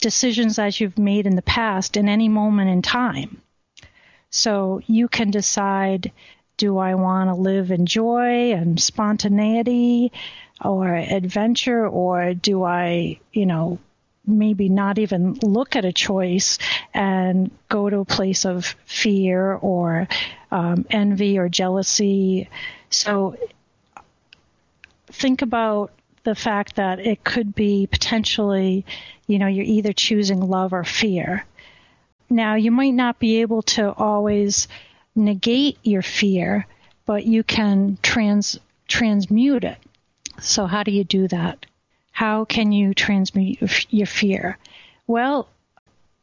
decisions 0.00 0.56
that 0.56 0.80
you've 0.80 0.98
made 0.98 1.26
in 1.26 1.36
the 1.36 1.42
past 1.42 1.96
in 1.96 2.08
any 2.08 2.28
moment 2.28 2.70
in 2.70 2.82
time. 2.82 3.42
So 4.30 4.80
you 4.86 5.08
can 5.08 5.30
decide 5.30 6.12
do 6.56 6.76
I 6.76 6.94
want 6.94 7.30
to 7.30 7.34
live 7.34 7.70
in 7.70 7.86
joy 7.86 8.52
and 8.52 8.78
spontaneity 8.78 10.12
or 10.62 10.94
adventure, 10.94 11.88
or 11.88 12.34
do 12.34 12.62
I, 12.62 13.18
you 13.32 13.46
know, 13.46 13.78
maybe 14.26 14.68
not 14.68 14.98
even 14.98 15.34
look 15.42 15.76
at 15.76 15.84
a 15.84 15.92
choice 15.92 16.58
and 16.94 17.50
go 17.68 17.88
to 17.88 17.98
a 18.00 18.04
place 18.04 18.44
of 18.44 18.64
fear 18.86 19.54
or 19.54 20.08
um, 20.50 20.86
envy 20.90 21.38
or 21.38 21.48
jealousy? 21.48 22.48
So 22.90 23.36
think 25.06 25.42
about 25.42 25.92
the 26.24 26.34
fact 26.34 26.76
that 26.76 27.00
it 27.00 27.24
could 27.24 27.54
be 27.54 27.86
potentially, 27.86 28.84
you 29.26 29.38
know, 29.38 29.46
you're 29.46 29.64
either 29.64 29.92
choosing 29.92 30.40
love 30.40 30.72
or 30.72 30.84
fear. 30.84 31.44
Now, 32.28 32.54
you 32.54 32.70
might 32.70 32.94
not 32.94 33.18
be 33.18 33.40
able 33.40 33.62
to 33.62 33.92
always 33.92 34.68
negate 35.16 35.78
your 35.82 36.02
fear, 36.02 36.66
but 37.06 37.24
you 37.24 37.42
can 37.42 37.98
trans 38.02 38.58
transmute 38.86 39.64
it. 39.64 39.78
So, 40.40 40.66
how 40.66 40.82
do 40.82 40.90
you 40.90 41.04
do 41.04 41.28
that? 41.28 41.66
How 42.12 42.44
can 42.44 42.72
you 42.72 42.94
transmute 42.94 43.60
your 43.90 44.06
fear? 44.06 44.58
Well, 45.06 45.48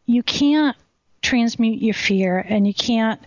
you 0.05 0.23
can't 0.23 0.77
transmute 1.21 1.81
your 1.81 1.93
fear 1.93 2.37
and 2.37 2.65
you 2.65 2.73
can't 2.73 3.19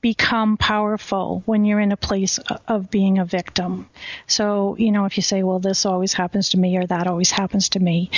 become 0.00 0.56
powerful 0.56 1.42
when 1.46 1.64
you're 1.64 1.80
in 1.80 1.90
a 1.90 1.96
place 1.96 2.38
of 2.68 2.90
being 2.90 3.18
a 3.18 3.24
victim. 3.24 3.88
So, 4.28 4.76
you 4.78 4.92
know, 4.92 5.04
if 5.04 5.16
you 5.16 5.22
say, 5.22 5.42
well, 5.42 5.58
this 5.58 5.84
always 5.84 6.12
happens 6.12 6.50
to 6.50 6.58
me 6.58 6.76
or 6.76 6.86
that 6.86 7.08
always 7.08 7.32
happens 7.32 7.70
to 7.70 7.80
me, 7.80 8.10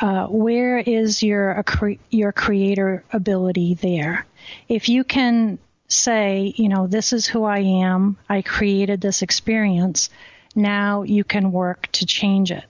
uh, 0.00 0.26
where 0.26 0.78
is 0.78 1.22
your, 1.22 1.62
your 2.10 2.32
creator 2.32 3.04
ability 3.12 3.74
there? 3.74 4.26
If 4.68 4.88
you 4.88 5.04
can 5.04 5.58
say, 5.88 6.52
you 6.56 6.68
know, 6.68 6.88
this 6.88 7.12
is 7.12 7.26
who 7.26 7.44
I 7.44 7.60
am, 7.60 8.16
I 8.28 8.42
created 8.42 9.00
this 9.00 9.22
experience, 9.22 10.10
now 10.56 11.02
you 11.02 11.22
can 11.22 11.52
work 11.52 11.86
to 11.92 12.06
change 12.06 12.50
it. 12.50 12.64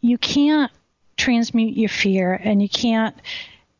You 0.00 0.18
can't 0.18 0.72
transmute 1.16 1.76
your 1.76 1.88
fear 1.88 2.32
and 2.34 2.60
you 2.60 2.68
can't 2.68 3.16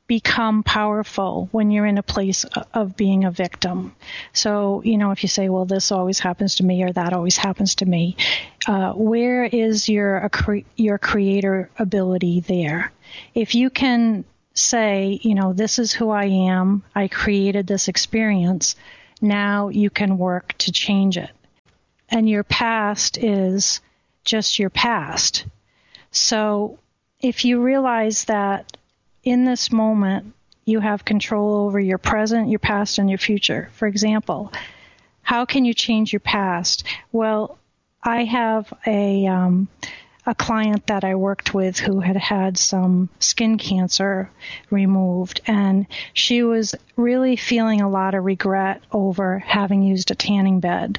become 0.06 0.62
powerful 0.62 1.49
when 1.50 1.70
you're 1.70 1.87
in 1.87 1.99
a 1.99 2.02
place 2.02 2.44
of 2.73 2.96
being 2.96 3.25
a 3.25 3.30
victim. 3.30 3.94
So, 4.32 4.82
you 4.85 4.99
know, 4.99 5.11
if 5.11 5.23
you 5.25 5.28
say, 5.28 5.49
well, 5.49 5.64
this 5.64 5.90
always 5.90 6.20
happens 6.20 6.56
to 6.56 6.64
me 6.64 6.85
or 6.85 6.92
that 6.92 7.12
always 7.12 7.37
happens 7.37 7.76
to 7.76 7.87
me, 7.87 8.16
uh, 8.68 8.92
where 8.92 9.44
is 9.44 9.88
your, 9.88 10.30
your 10.76 10.99
creator 10.99 11.70
ability 11.78 12.40
there? 12.40 12.92
If 13.35 13.54
you 13.54 13.68
can 13.68 14.25
say, 14.54 15.18
you 15.23 15.35
know, 15.35 15.52
this 15.52 15.78
is 15.78 15.92
who 15.92 16.11
I 16.11 16.26
am, 16.26 16.85
I 16.94 17.08
created 17.08 17.66
this 17.66 17.88
experience, 17.88 18.76
now 19.20 19.68
you 19.68 19.90
can 19.90 20.18
work 20.18 20.56
to 20.58 20.73
change 20.73 21.16
it. 21.16 21.30
And 22.08 22.28
your 22.28 22.44
past 22.44 23.18
is 23.18 23.80
just 24.25 24.58
your 24.58 24.70
past. 24.70 25.46
So 26.16 26.78
if 27.20 27.44
you 27.44 27.61
realize 27.62 28.25
that 28.25 28.76
in 29.23 29.44
this 29.44 29.70
moment, 29.70 30.32
you 30.64 30.80
have 30.80 31.04
control 31.04 31.66
over 31.66 31.78
your 31.78 31.99
present, 31.99 32.49
your 32.49 32.58
past, 32.58 32.99
and 32.99 33.08
your 33.08 33.18
future. 33.18 33.68
For 33.75 33.87
example, 33.87 34.52
how 35.23 35.44
can 35.44 35.64
you 35.64 35.75
change 35.75 36.12
your 36.12 36.20
past? 36.20 36.85
Well, 37.12 37.58
I 38.02 38.25
have 38.25 38.73
a 38.87 39.26
um, 39.26 39.68
a 40.25 40.35
client 40.35 40.87
that 40.88 41.04
I 41.04 41.14
worked 41.14 41.54
with 41.54 41.78
who 41.78 42.00
had 42.00 42.16
had 42.16 42.58
some 42.58 43.08
skin 43.20 43.58
cancer 43.58 44.30
removed, 44.70 45.40
and 45.46 45.87
she 46.14 46.42
was 46.42 46.75
really 46.96 47.37
feeling 47.37 47.80
a 47.80 47.90
lot 47.90 48.14
of 48.14 48.25
regret 48.25 48.80
over 48.90 49.38
having 49.38 49.82
used 49.82 50.11
a 50.11 50.16
tanning 50.16 50.61
bed 50.61 50.99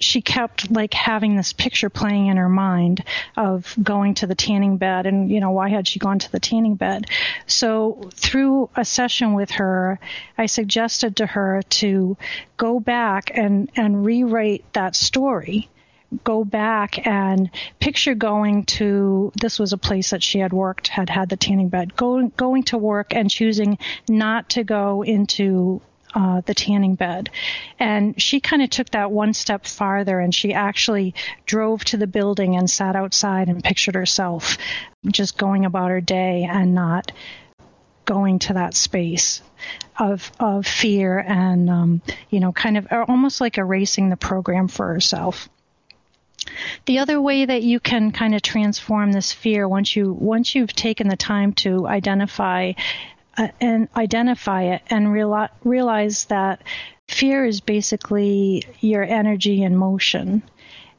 she 0.00 0.22
kept 0.22 0.70
like 0.70 0.94
having 0.94 1.36
this 1.36 1.52
picture 1.52 1.90
playing 1.90 2.26
in 2.26 2.36
her 2.36 2.48
mind 2.48 3.02
of 3.36 3.74
going 3.82 4.14
to 4.14 4.26
the 4.26 4.34
tanning 4.34 4.76
bed 4.76 5.06
and 5.06 5.30
you 5.30 5.40
know 5.40 5.50
why 5.50 5.68
had 5.68 5.88
she 5.88 5.98
gone 5.98 6.18
to 6.18 6.30
the 6.32 6.40
tanning 6.40 6.74
bed. 6.74 7.06
So 7.46 8.10
through 8.14 8.70
a 8.76 8.84
session 8.84 9.34
with 9.34 9.50
her 9.52 9.98
i 10.36 10.46
suggested 10.46 11.16
to 11.16 11.26
her 11.26 11.62
to 11.62 12.16
go 12.56 12.80
back 12.80 13.30
and 13.34 13.70
and 13.76 14.04
rewrite 14.04 14.64
that 14.72 14.94
story. 14.94 15.68
Go 16.24 16.42
back 16.42 17.06
and 17.06 17.50
picture 17.80 18.14
going 18.14 18.64
to 18.64 19.30
this 19.38 19.58
was 19.58 19.74
a 19.74 19.78
place 19.78 20.10
that 20.10 20.22
she 20.22 20.38
had 20.38 20.54
worked 20.54 20.88
had 20.88 21.10
had 21.10 21.28
the 21.28 21.36
tanning 21.36 21.68
bed 21.68 21.96
going 21.96 22.32
going 22.36 22.62
to 22.64 22.78
work 22.78 23.14
and 23.14 23.30
choosing 23.30 23.76
not 24.08 24.48
to 24.50 24.64
go 24.64 25.02
into 25.02 25.82
uh, 26.18 26.40
the 26.46 26.54
tanning 26.54 26.96
bed. 26.96 27.30
And 27.78 28.20
she 28.20 28.40
kind 28.40 28.60
of 28.60 28.70
took 28.70 28.90
that 28.90 29.12
one 29.12 29.34
step 29.34 29.66
farther 29.66 30.18
and 30.18 30.34
she 30.34 30.52
actually 30.52 31.14
drove 31.46 31.84
to 31.84 31.96
the 31.96 32.08
building 32.08 32.56
and 32.56 32.68
sat 32.68 32.96
outside 32.96 33.48
and 33.48 33.62
pictured 33.62 33.94
herself 33.94 34.58
just 35.06 35.38
going 35.38 35.64
about 35.64 35.90
her 35.90 36.00
day 36.00 36.44
and 36.50 36.74
not 36.74 37.12
going 38.04 38.40
to 38.40 38.54
that 38.54 38.74
space 38.74 39.42
of 39.98 40.32
of 40.40 40.66
fear 40.66 41.18
and 41.18 41.68
um, 41.70 42.02
you 42.30 42.40
know 42.40 42.52
kind 42.52 42.76
of 42.76 42.88
almost 42.90 43.40
like 43.40 43.58
erasing 43.58 44.08
the 44.08 44.16
program 44.16 44.66
for 44.66 44.88
herself. 44.88 45.48
The 46.86 46.98
other 46.98 47.20
way 47.20 47.44
that 47.44 47.62
you 47.62 47.78
can 47.78 48.10
kind 48.10 48.34
of 48.34 48.42
transform 48.42 49.12
this 49.12 49.32
fear 49.32 49.68
once 49.68 49.94
you 49.94 50.12
once 50.12 50.54
you've 50.54 50.72
taken 50.72 51.06
the 51.08 51.16
time 51.16 51.52
to 51.64 51.86
identify 51.86 52.72
uh, 53.38 53.48
and 53.60 53.88
identify 53.96 54.64
it 54.64 54.82
and 54.90 55.06
reali- 55.06 55.48
realize 55.64 56.24
that 56.26 56.62
fear 57.06 57.44
is 57.44 57.60
basically 57.60 58.64
your 58.80 59.04
energy 59.04 59.62
in 59.62 59.76
motion. 59.76 60.42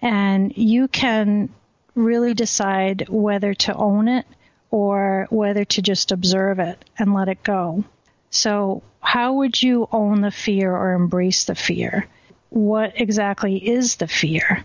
And 0.02 0.56
you 0.56 0.88
can 0.88 1.50
really 1.96 2.34
decide 2.34 3.08
whether 3.10 3.54
to 3.54 3.76
own 3.76 4.08
it 4.08 4.26
or 4.72 5.28
whether 5.30 5.66
to 5.66 5.82
just 5.82 6.12
observe 6.12 6.60
it 6.60 6.84
and 6.98 7.14
let 7.14 7.28
it 7.28 7.44
go. 7.44 7.84
So, 8.30 8.84
how 9.02 9.34
would 9.34 9.62
you 9.62 9.88
own 9.92 10.22
the 10.22 10.32
fear 10.32 10.76
or 10.76 10.94
embrace 10.94 11.46
the 11.46 11.56
fear? 11.56 12.08
What 12.50 12.94
exactly 12.96 13.58
is 13.58 13.96
the 13.96 14.08
fear? 14.08 14.64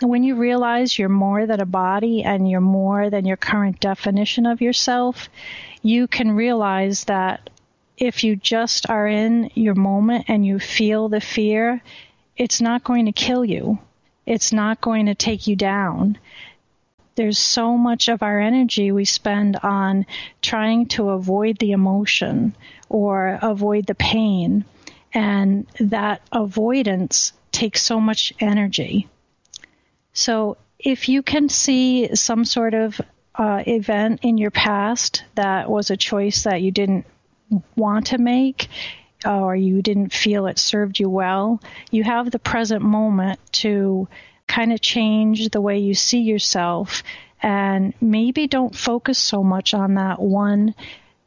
When 0.00 0.22
you 0.22 0.34
realize 0.34 0.98
you're 0.98 1.08
more 1.08 1.46
than 1.46 1.60
a 1.60 1.66
body 1.66 2.22
and 2.24 2.48
you're 2.48 2.60
more 2.60 3.10
than 3.10 3.24
your 3.24 3.36
current 3.36 3.80
definition 3.80 4.44
of 4.44 4.60
yourself, 4.60 5.28
you 5.84 6.08
can 6.08 6.32
realize 6.32 7.04
that 7.04 7.50
if 7.98 8.24
you 8.24 8.36
just 8.36 8.88
are 8.88 9.06
in 9.06 9.50
your 9.54 9.74
moment 9.74 10.24
and 10.28 10.44
you 10.44 10.58
feel 10.58 11.10
the 11.10 11.20
fear, 11.20 11.82
it's 12.38 12.60
not 12.62 12.82
going 12.82 13.04
to 13.04 13.12
kill 13.12 13.44
you. 13.44 13.78
It's 14.24 14.50
not 14.50 14.80
going 14.80 15.06
to 15.06 15.14
take 15.14 15.46
you 15.46 15.56
down. 15.56 16.16
There's 17.16 17.38
so 17.38 17.76
much 17.76 18.08
of 18.08 18.22
our 18.22 18.40
energy 18.40 18.92
we 18.92 19.04
spend 19.04 19.56
on 19.62 20.06
trying 20.40 20.86
to 20.86 21.10
avoid 21.10 21.58
the 21.58 21.72
emotion 21.72 22.56
or 22.88 23.38
avoid 23.42 23.86
the 23.86 23.94
pain. 23.94 24.64
And 25.12 25.66
that 25.78 26.22
avoidance 26.32 27.34
takes 27.52 27.82
so 27.82 28.00
much 28.00 28.32
energy. 28.40 29.06
So 30.14 30.56
if 30.78 31.10
you 31.10 31.22
can 31.22 31.50
see 31.50 32.16
some 32.16 32.46
sort 32.46 32.72
of 32.72 32.98
uh, 33.34 33.62
event 33.66 34.20
in 34.22 34.38
your 34.38 34.50
past 34.50 35.24
that 35.34 35.68
was 35.68 35.90
a 35.90 35.96
choice 35.96 36.44
that 36.44 36.62
you 36.62 36.70
didn't 36.70 37.06
want 37.76 38.06
to 38.08 38.18
make 38.18 38.68
or 39.24 39.56
you 39.56 39.82
didn't 39.82 40.12
feel 40.12 40.46
it 40.46 40.58
served 40.58 40.98
you 40.98 41.08
well, 41.08 41.60
you 41.90 42.04
have 42.04 42.30
the 42.30 42.38
present 42.38 42.82
moment 42.82 43.40
to 43.52 44.06
kind 44.46 44.72
of 44.72 44.80
change 44.80 45.48
the 45.48 45.60
way 45.60 45.78
you 45.78 45.94
see 45.94 46.20
yourself 46.20 47.02
and 47.42 47.94
maybe 48.00 48.46
don't 48.46 48.76
focus 48.76 49.18
so 49.18 49.42
much 49.42 49.74
on 49.74 49.94
that 49.94 50.20
one 50.20 50.74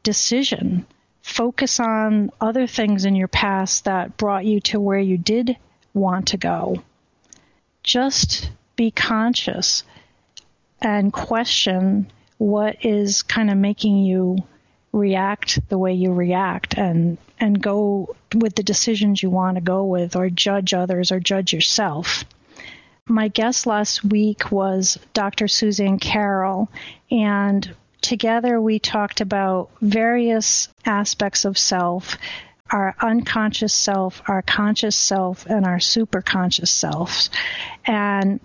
decision. 0.02 0.86
Focus 1.22 1.78
on 1.78 2.30
other 2.40 2.66
things 2.66 3.04
in 3.04 3.14
your 3.14 3.28
past 3.28 3.84
that 3.84 4.16
brought 4.16 4.44
you 4.44 4.60
to 4.60 4.80
where 4.80 4.98
you 4.98 5.18
did 5.18 5.56
want 5.92 6.28
to 6.28 6.36
go. 6.36 6.82
Just 7.82 8.50
be 8.76 8.90
conscious 8.90 9.82
and 10.80 11.12
question 11.12 12.10
what 12.38 12.84
is 12.84 13.22
kind 13.22 13.50
of 13.50 13.56
making 13.56 13.98
you 13.98 14.38
react 14.92 15.58
the 15.68 15.78
way 15.78 15.92
you 15.92 16.12
react 16.12 16.74
and 16.74 17.18
and 17.40 17.62
go 17.62 18.16
with 18.34 18.54
the 18.54 18.62
decisions 18.62 19.22
you 19.22 19.30
want 19.30 19.56
to 19.56 19.60
go 19.60 19.84
with 19.84 20.16
or 20.16 20.28
judge 20.28 20.74
others 20.74 21.12
or 21.12 21.20
judge 21.20 21.52
yourself. 21.52 22.24
My 23.06 23.28
guest 23.28 23.66
last 23.66 24.04
week 24.04 24.50
was 24.50 24.98
Dr. 25.14 25.46
Suzanne 25.48 25.98
Carroll 25.98 26.68
and 27.10 27.74
together 28.00 28.60
we 28.60 28.78
talked 28.78 29.20
about 29.20 29.70
various 29.80 30.68
aspects 30.84 31.44
of 31.44 31.58
self 31.58 32.16
our 32.70 32.94
unconscious 33.00 33.72
self, 33.72 34.22
our 34.28 34.42
conscious 34.42 34.96
self, 34.96 35.46
and 35.46 35.64
our 35.64 35.78
superconscious 35.78 36.68
selves. 36.68 37.30
And 37.86 38.40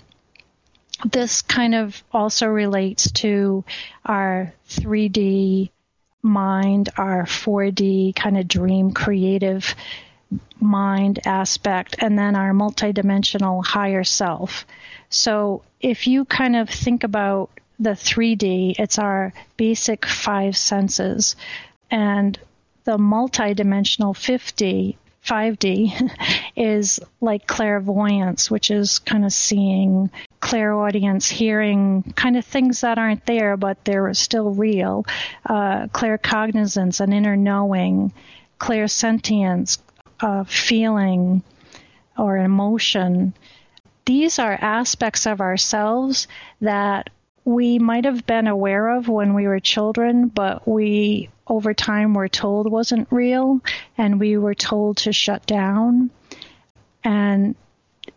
this 1.05 1.41
kind 1.41 1.75
of 1.75 2.01
also 2.11 2.47
relates 2.47 3.11
to 3.11 3.63
our 4.05 4.53
3D 4.69 5.69
mind, 6.21 6.89
our 6.97 7.23
4D 7.23 8.15
kind 8.15 8.37
of 8.37 8.47
dream 8.47 8.91
creative 8.91 9.75
mind 10.59 11.19
aspect, 11.25 11.97
and 11.99 12.17
then 12.17 12.35
our 12.35 12.53
multidimensional 12.53 13.65
higher 13.65 14.03
self. 14.03 14.65
So 15.09 15.63
if 15.81 16.07
you 16.07 16.25
kind 16.25 16.55
of 16.55 16.69
think 16.69 17.03
about 17.03 17.49
the 17.79 17.91
3D, 17.91 18.75
it's 18.79 18.97
our 18.97 19.33
basic 19.57 20.05
five 20.05 20.55
senses. 20.55 21.35
And 21.91 22.39
the 22.85 22.97
multidimensional 22.97 24.15
50 24.15 24.97
5D 25.25 26.11
is 26.55 26.99
like 27.21 27.47
clairvoyance, 27.47 28.51
which 28.51 28.69
is 28.71 28.99
kind 28.99 29.25
of 29.25 29.31
seeing, 29.31 30.11
clairaudience, 30.41 31.29
hearing, 31.29 32.13
kind 32.15 32.35
of 32.35 32.45
things 32.45 32.81
that 32.81 32.97
aren't 32.97 33.25
there, 33.25 33.55
but 33.55 33.83
they're 33.85 34.13
still 34.13 34.51
real. 34.51 35.05
Uh, 35.45 35.87
claircognizance, 35.87 36.99
an 36.99 37.13
inner 37.13 37.37
knowing, 37.37 38.11
clairsentience, 38.59 39.77
uh, 40.19 40.43
feeling, 40.43 41.41
or 42.17 42.37
emotion. 42.37 43.33
These 44.05 44.39
are 44.39 44.53
aspects 44.53 45.25
of 45.25 45.39
ourselves 45.39 46.27
that 46.59 47.09
we 47.45 47.79
might 47.79 48.05
have 48.05 48.25
been 48.25 48.47
aware 48.47 48.89
of 48.89 49.07
when 49.07 49.33
we 49.33 49.47
were 49.47 49.59
children, 49.59 50.27
but 50.27 50.67
we 50.67 51.29
over 51.47 51.73
time 51.73 52.13
were 52.13 52.29
told 52.29 52.71
wasn't 52.71 53.07
real 53.11 53.61
and 53.97 54.19
we 54.19 54.37
were 54.37 54.55
told 54.55 54.97
to 54.97 55.13
shut 55.13 55.45
down. 55.45 56.09
And 57.03 57.55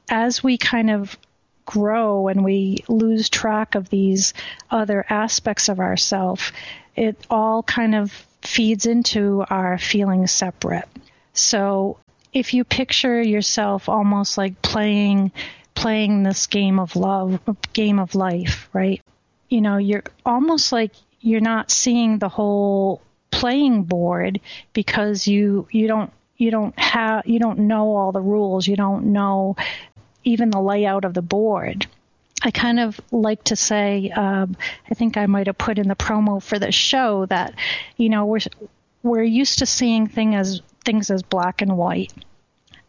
as 0.09 0.43
we 0.43 0.59
kind 0.59 0.91
of 0.91 1.17
grow 1.65 2.29
and 2.29 2.45
we 2.45 2.85
lose 2.89 3.29
track 3.29 3.75
of 3.75 3.91
these 3.91 4.33
other 4.71 5.05
aspects 5.09 5.69
of 5.69 5.81
ourself, 5.81 6.53
it 6.95 7.17
all 7.29 7.63
kind 7.63 7.95
of 7.95 8.13
feeds 8.43 8.87
into 8.87 9.45
our 9.51 9.77
feeling 9.77 10.27
separate. 10.27 10.89
So 11.33 11.99
if 12.33 12.55
you 12.55 12.65
picture 12.65 13.21
yourself 13.21 13.89
almost 13.89 14.39
like 14.39 14.63
playing 14.63 15.33
playing 15.75 16.23
this 16.23 16.47
game 16.47 16.79
of 16.79 16.97
love, 16.97 17.39
game 17.75 17.99
of 17.99 18.15
life, 18.15 18.67
right? 18.73 19.03
you 19.49 19.61
know, 19.61 19.77
you're 19.77 20.03
almost 20.25 20.73
like 20.73 20.93
you're 21.21 21.41
not 21.41 21.71
seeing 21.71 22.19
the 22.19 22.29
whole 22.29 23.01
playing 23.37 23.83
board 23.83 24.41
because 24.73 25.27
you 25.27 25.69
you 25.71 25.87
don't 25.87 26.11
you 26.39 26.51
don't 26.51 26.79
have 26.79 27.27
you 27.27 27.39
don't 27.39 27.59
know 27.59 27.95
all 27.95 28.11
the 28.11 28.21
rules. 28.21 28.67
You 28.67 28.77
don't 28.77 29.13
know 29.13 29.57
even 30.25 30.51
the 30.51 30.61
layout 30.61 31.05
of 31.05 31.13
the 31.13 31.23
board. 31.23 31.87
I 32.43 32.51
kind 32.51 32.81
of 32.81 32.99
like 33.11 33.45
to 33.45 33.57
say, 33.57 34.11
um, 34.11 34.57
I 34.91 34.95
think 34.95 35.17
I 35.17 35.27
might 35.27 35.49
have 35.49 35.59
put 35.59 35.79
in 35.79 35.89
the 35.89 35.97
promo 35.97 36.43
for 36.43 36.59
the 36.59 36.73
show 36.73 37.27
that, 37.27 37.55
you 37.97 38.09
know, 38.09 38.25
we're 38.25 38.41
we're 39.03 39.23
used 39.23 39.59
to 39.59 39.67
seeing 39.67 40.07
thing 40.07 40.35
as 40.35 40.63
things 40.85 41.11
as 41.11 41.23
black 41.23 41.61
and 41.61 41.77
white, 41.77 42.13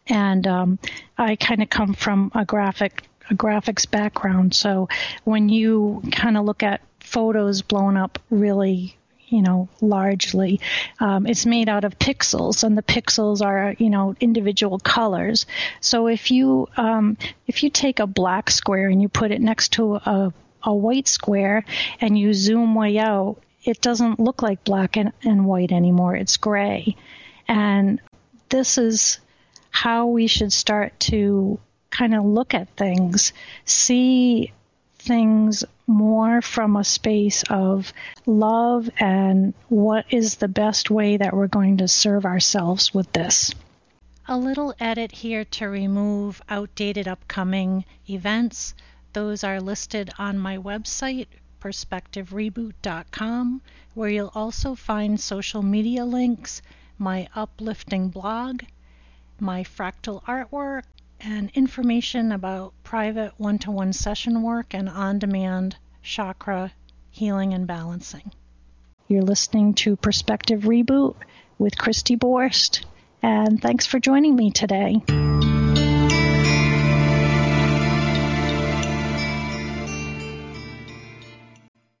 and 0.06 0.46
um, 0.46 0.78
I 1.18 1.36
kind 1.36 1.62
of 1.62 1.68
come 1.68 1.92
from 1.92 2.32
a 2.34 2.44
graphic 2.46 3.06
a 3.30 3.34
graphics 3.34 3.90
background. 3.90 4.54
So 4.54 4.88
when 5.24 5.50
you 5.50 6.02
kind 6.10 6.38
of 6.38 6.46
look 6.46 6.62
at 6.62 6.80
photos 7.00 7.60
blown 7.60 7.98
up 7.98 8.18
really 8.30 8.96
you 9.28 9.42
know, 9.42 9.68
largely. 9.80 10.60
Um, 11.00 11.26
it's 11.26 11.46
made 11.46 11.68
out 11.68 11.84
of 11.84 11.98
pixels, 11.98 12.64
and 12.64 12.76
the 12.76 12.82
pixels 12.82 13.44
are, 13.44 13.74
you 13.78 13.90
know, 13.90 14.14
individual 14.20 14.78
colors. 14.78 15.46
So 15.80 16.08
if 16.08 16.30
you 16.30 16.68
um, 16.76 17.16
if 17.46 17.62
you 17.62 17.70
take 17.70 18.00
a 18.00 18.06
black 18.06 18.50
square 18.50 18.88
and 18.88 19.00
you 19.00 19.08
put 19.08 19.30
it 19.30 19.40
next 19.40 19.72
to 19.72 19.96
a, 19.96 20.32
a 20.62 20.74
white 20.74 21.08
square 21.08 21.64
and 22.00 22.18
you 22.18 22.32
zoom 22.34 22.74
way 22.74 22.98
out, 22.98 23.36
it 23.64 23.80
doesn't 23.80 24.18
look 24.18 24.42
like 24.42 24.64
black 24.64 24.96
and, 24.96 25.12
and 25.22 25.46
white 25.46 25.72
anymore. 25.72 26.16
It's 26.16 26.36
gray, 26.36 26.96
and 27.46 28.00
this 28.48 28.78
is 28.78 29.18
how 29.70 30.06
we 30.06 30.26
should 30.26 30.52
start 30.52 30.98
to 30.98 31.60
kind 31.90 32.14
of 32.14 32.24
look 32.24 32.54
at 32.54 32.76
things, 32.76 33.32
see 33.64 34.52
things 35.08 35.64
more 35.86 36.42
from 36.42 36.76
a 36.76 36.84
space 36.84 37.42
of 37.48 37.94
love 38.26 38.90
and 39.00 39.54
what 39.70 40.04
is 40.10 40.34
the 40.36 40.48
best 40.48 40.90
way 40.90 41.16
that 41.16 41.34
we're 41.34 41.48
going 41.48 41.78
to 41.78 41.88
serve 41.88 42.26
ourselves 42.26 42.92
with 42.92 43.10
this. 43.12 43.54
A 44.28 44.36
little 44.36 44.74
edit 44.78 45.10
here 45.10 45.46
to 45.46 45.66
remove 45.66 46.42
outdated 46.50 47.08
upcoming 47.08 47.86
events. 48.08 48.74
Those 49.14 49.42
are 49.42 49.62
listed 49.62 50.10
on 50.18 50.38
my 50.38 50.58
website, 50.58 51.28
perspectivereboot.com, 51.62 53.62
where 53.94 54.10
you'll 54.10 54.32
also 54.34 54.74
find 54.74 55.18
social 55.18 55.62
media 55.62 56.04
links, 56.04 56.60
my 56.98 57.26
uplifting 57.34 58.10
blog, 58.10 58.64
my 59.40 59.64
fractal 59.64 60.22
artwork, 60.24 60.82
and 61.20 61.50
information 61.54 62.32
about 62.32 62.72
private 62.84 63.32
one 63.38 63.58
to 63.58 63.70
one 63.70 63.92
session 63.92 64.42
work 64.42 64.74
and 64.74 64.88
on 64.88 65.18
demand 65.18 65.76
chakra 66.02 66.72
healing 67.10 67.52
and 67.54 67.66
balancing. 67.66 68.32
You're 69.08 69.22
listening 69.22 69.74
to 69.74 69.96
Perspective 69.96 70.62
Reboot 70.62 71.16
with 71.58 71.76
Christy 71.76 72.16
Borst, 72.16 72.84
and 73.22 73.60
thanks 73.60 73.86
for 73.86 73.98
joining 73.98 74.36
me 74.36 74.50
today. 74.50 75.02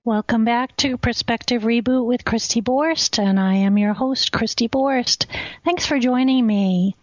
Welcome 0.04 0.46
back 0.46 0.74
to 0.78 0.96
Perspective 0.96 1.64
Reboot 1.64 2.06
with 2.06 2.24
Christy 2.24 2.62
Borst, 2.62 3.18
and 3.18 3.38
I 3.38 3.56
am 3.56 3.76
your 3.76 3.92
host, 3.92 4.32
Christy 4.32 4.66
Borst. 4.66 5.26
Thanks 5.64 5.84
for 5.84 5.98
joining 5.98 6.46
me. 6.46 6.96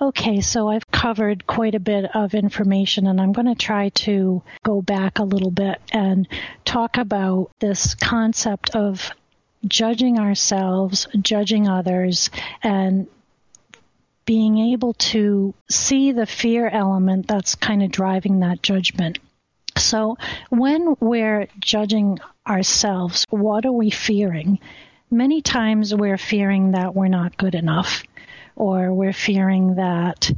Okay, 0.00 0.40
so 0.40 0.68
I've 0.68 0.88
covered 0.92 1.44
quite 1.48 1.74
a 1.74 1.80
bit 1.80 2.14
of 2.14 2.32
information 2.32 3.08
and 3.08 3.20
I'm 3.20 3.32
going 3.32 3.48
to 3.48 3.56
try 3.56 3.88
to 3.90 4.42
go 4.62 4.80
back 4.80 5.18
a 5.18 5.24
little 5.24 5.50
bit 5.50 5.80
and 5.90 6.28
talk 6.64 6.98
about 6.98 7.50
this 7.58 7.96
concept 7.96 8.76
of 8.76 9.10
judging 9.66 10.20
ourselves, 10.20 11.08
judging 11.20 11.66
others, 11.66 12.30
and 12.62 13.08
being 14.24 14.72
able 14.72 14.94
to 14.94 15.52
see 15.68 16.12
the 16.12 16.26
fear 16.26 16.68
element 16.68 17.26
that's 17.26 17.56
kind 17.56 17.82
of 17.82 17.90
driving 17.90 18.38
that 18.40 18.62
judgment. 18.62 19.18
So 19.76 20.16
when 20.48 20.94
we're 21.00 21.48
judging 21.58 22.20
ourselves, 22.46 23.26
what 23.30 23.66
are 23.66 23.72
we 23.72 23.90
fearing? 23.90 24.60
Many 25.10 25.42
times 25.42 25.92
we're 25.92 26.18
fearing 26.18 26.72
that 26.72 26.94
we're 26.94 27.08
not 27.08 27.36
good 27.36 27.56
enough 27.56 28.04
or 28.58 28.92
we're 28.92 29.12
fearing 29.12 29.76
that 29.76 30.30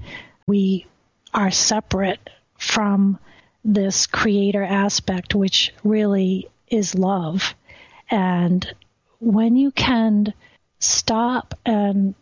we 0.47 0.87
are 1.33 1.51
separate 1.51 2.21
from 2.59 3.19
this 3.65 4.07
creator 4.07 4.63
aspect, 4.63 5.35
which 5.35 5.73
really 5.83 6.49
is 6.69 6.95
love. 6.95 7.55
And 8.11 8.67
when 9.21 9.57
you 9.57 9.71
can 9.71 10.35
stop 10.79 11.59
and 11.65 12.15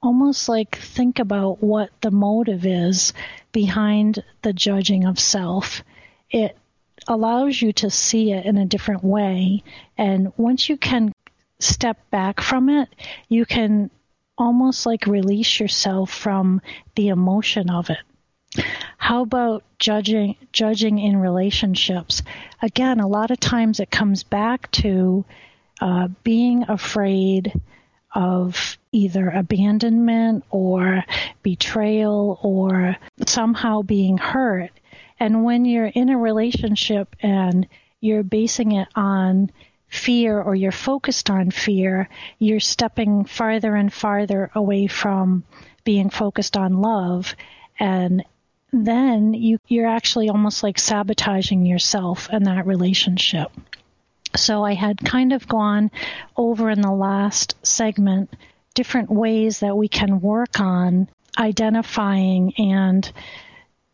almost 0.00 0.48
like 0.48 0.76
think 0.76 1.18
about 1.18 1.62
what 1.62 1.90
the 2.00 2.12
motive 2.12 2.64
is 2.64 3.12
behind 3.50 4.22
the 4.42 4.52
judging 4.52 5.04
of 5.04 5.18
self, 5.18 5.82
it 6.30 6.56
allows 7.08 7.60
you 7.60 7.72
to 7.72 7.90
see 7.90 8.30
it 8.30 8.46
in 8.46 8.56
a 8.56 8.66
different 8.66 9.02
way. 9.02 9.64
And 9.98 10.32
once 10.36 10.68
you 10.68 10.76
can 10.76 11.12
step 11.58 11.98
back 12.10 12.40
from 12.40 12.68
it, 12.68 12.88
you 13.28 13.44
can 13.46 13.90
almost 14.36 14.86
like 14.86 15.06
release 15.06 15.60
yourself 15.60 16.10
from 16.10 16.60
the 16.96 17.08
emotion 17.08 17.70
of 17.70 17.90
it. 17.90 17.98
How 18.98 19.22
about 19.22 19.64
judging 19.78 20.36
judging 20.52 20.98
in 20.98 21.16
relationships? 21.16 22.22
Again, 22.62 23.00
a 23.00 23.08
lot 23.08 23.30
of 23.30 23.40
times 23.40 23.80
it 23.80 23.90
comes 23.90 24.22
back 24.22 24.70
to 24.72 25.24
uh, 25.80 26.08
being 26.22 26.64
afraid 26.68 27.52
of 28.14 28.78
either 28.92 29.28
abandonment 29.28 30.44
or 30.50 31.04
betrayal 31.42 32.38
or 32.42 32.96
somehow 33.26 33.82
being 33.82 34.18
hurt. 34.18 34.70
And 35.18 35.44
when 35.44 35.64
you're 35.64 35.86
in 35.86 36.10
a 36.10 36.18
relationship 36.18 37.16
and 37.20 37.66
you're 38.00 38.22
basing 38.22 38.72
it 38.72 38.88
on 38.94 39.50
fear 39.88 40.40
or 40.40 40.54
you're 40.54 40.72
focused 40.72 41.30
on 41.30 41.50
fear, 41.50 42.08
you're 42.38 42.60
stepping 42.60 43.24
farther 43.24 43.74
and 43.74 43.92
farther 43.92 44.50
away 44.54 44.86
from 44.86 45.44
being 45.84 46.10
focused 46.10 46.56
on 46.56 46.80
love. 46.80 47.34
And 47.78 48.24
then 48.72 49.34
you, 49.34 49.58
you're 49.68 49.88
actually 49.88 50.28
almost 50.28 50.62
like 50.62 50.78
sabotaging 50.78 51.64
yourself 51.64 52.28
and 52.30 52.46
that 52.46 52.66
relationship. 52.66 53.52
So 54.36 54.64
I 54.64 54.74
had 54.74 54.98
kind 54.98 55.32
of 55.32 55.46
gone 55.46 55.90
over 56.36 56.70
in 56.70 56.80
the 56.80 56.90
last 56.90 57.54
segment 57.64 58.34
different 58.74 59.10
ways 59.10 59.60
that 59.60 59.76
we 59.76 59.86
can 59.86 60.20
work 60.20 60.58
on 60.58 61.08
identifying 61.38 62.52
and 62.58 63.10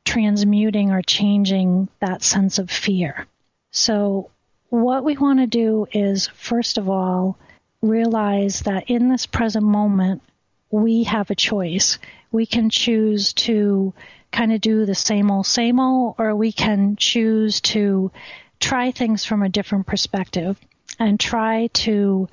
transmuting 0.05 0.90
or 0.90 1.03
changing 1.03 1.88
that 2.00 2.22
sense 2.22 2.59
of 2.59 2.70
fear. 2.70 3.26
So, 3.70 4.31
what 4.70 5.04
we 5.04 5.16
want 5.16 5.40
to 5.40 5.46
do 5.46 5.87
is, 5.92 6.28
first 6.28 6.78
of 6.78 6.88
all, 6.88 7.37
realize 7.83 8.61
that 8.61 8.88
in 8.88 9.09
this 9.09 9.26
present 9.26 9.64
moment, 9.64 10.22
we 10.70 11.04
have 11.04 11.30
a 11.30 11.35
choice. 11.35 11.98
We 12.33 12.46
can 12.46 12.70
choose 12.70 13.33
to 13.35 13.92
kind 14.33 14.52
of 14.52 14.61
do 14.61 14.87
the 14.87 14.94
same 14.94 15.30
old, 15.30 15.46
same 15.46 15.80
old, 15.80 16.14
or 16.18 16.35
we 16.37 16.52
can 16.52 16.94
choose 16.96 17.61
to 17.62 18.12
try 18.61 18.92
things 18.92 19.24
from 19.24 19.42
a 19.42 19.48
different 19.48 19.87
perspective 19.87 20.56
and 20.98 21.18
try 21.18 21.68
to 21.72 22.28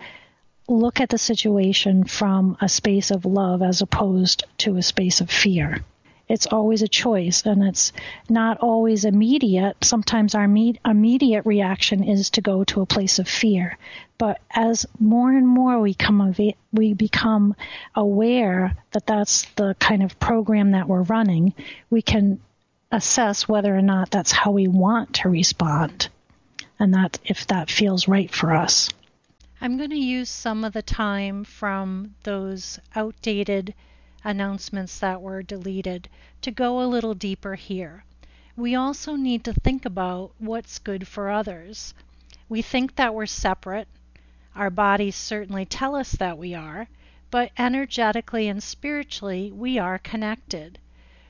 look 0.67 1.00
at 1.00 1.10
the 1.10 1.17
situation 1.17 2.04
from 2.04 2.58
a 2.62 2.69
space 2.69 3.10
of 3.10 3.26
love 3.26 3.63
as 3.63 3.82
opposed 3.82 4.43
to 4.60 4.78
a 4.78 4.84
space 4.84 5.21
of 5.21 5.32
fear. 5.32 5.84
It's 6.28 6.48
always 6.48 6.82
a 6.82 6.88
choice 6.88 7.46
and 7.46 7.63
it's 7.63 7.94
not 8.30 8.58
always 8.60 9.06
immediate. 9.06 9.78
Sometimes 9.82 10.36
our 10.36 10.44
immediate 10.44 11.46
reaction 11.46 12.04
is 12.04 12.30
to 12.32 12.42
go 12.42 12.63
to 12.66 12.82
a 12.82 12.86
place 12.86 13.20
of 13.20 13.30
fear. 13.30 13.78
But 14.18 14.42
as 14.52 14.86
more 15.00 15.32
and 15.32 15.48
more 15.48 15.80
we 15.80 15.94
come 15.94 16.36
we 16.74 16.94
become 16.94 17.56
aware 17.96 18.76
that 18.92 19.06
that's 19.06 19.46
the 19.56 19.76
kind 19.80 20.04
of 20.04 20.20
program 20.20 20.72
that 20.72 20.88
we're 20.88 21.04
running, 21.04 21.54
we 21.90 22.02
can 22.02 22.40
assess 22.92 23.48
whether 23.48 23.76
or 23.76 23.82
not 23.82 24.12
that's 24.12 24.32
how 24.32 24.52
we 24.52 24.68
want 24.68 25.13
to 25.16 25.30
respond 25.30 26.10
and 26.80 26.94
that 26.94 27.20
if 27.26 27.48
that 27.48 27.70
feels 27.70 28.08
right 28.08 28.34
for 28.34 28.54
us. 28.54 28.90
I'm 29.60 29.78
going 29.78 29.90
to 29.90 29.96
use 29.96 30.30
some 30.30 30.63
of 30.63 30.74
the 30.74 30.84
time 30.84 31.44
from 31.44 32.16
those 32.24 32.80
outdated 32.96 33.74
announcements 34.28 35.00
that 35.00 35.22
were 35.22 35.42
deleted 35.42 36.10
to 36.42 36.52
go 36.52 36.82
a 36.82 36.86
little 36.86 37.13
deeper 37.13 37.56
here. 37.56 38.04
We 38.58 38.76
also 38.76 39.16
need 39.16 39.46
to 39.46 39.54
think 39.54 39.86
about 39.86 40.32
what's 40.38 40.80
good 40.80 41.08
for 41.08 41.30
others. 41.32 41.94
We 42.50 42.62
think 42.62 42.98
that 42.98 43.16
we're 43.16 43.26
separate. 43.26 43.88
Our 44.54 44.70
bodies 44.70 45.16
certainly 45.16 45.66
tell 45.66 45.96
us 45.96 46.12
that 46.13 46.38
we 46.38 46.54
are, 46.54 46.90
but 47.32 47.52
energetically 47.58 48.50
and 48.50 48.62
spiritually, 48.62 49.50
we 49.52 49.78
are 49.78 49.98
connected. 49.98 50.78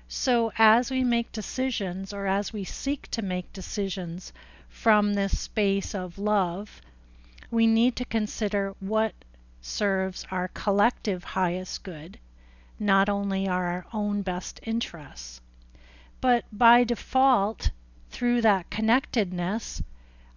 So, 0.07 0.51
as 0.57 0.89
we 0.89 1.03
make 1.03 1.31
decisions 1.31 2.13
or 2.13 2.25
as 2.25 2.51
we 2.51 2.63
seek 2.63 3.11
to 3.11 3.21
make 3.21 3.53
decisions 3.53 4.33
from 4.69 5.13
this 5.13 5.37
space 5.37 5.93
of 5.93 6.17
love, 6.17 6.81
we 7.51 7.67
need 7.67 7.95
to 7.97 8.05
consider 8.05 8.73
what 8.79 9.13
serves 9.61 10.25
our 10.31 10.47
collective 10.47 11.23
highest 11.23 11.83
good, 11.83 12.17
not 12.79 13.09
only 13.09 13.47
are 13.47 13.65
our 13.65 13.85
own 13.93 14.21
best 14.21 14.59
interests. 14.63 15.41
But 16.21 16.45
by 16.51 16.83
default, 16.83 17.71
through 18.09 18.41
that 18.41 18.69
connectedness, 18.69 19.81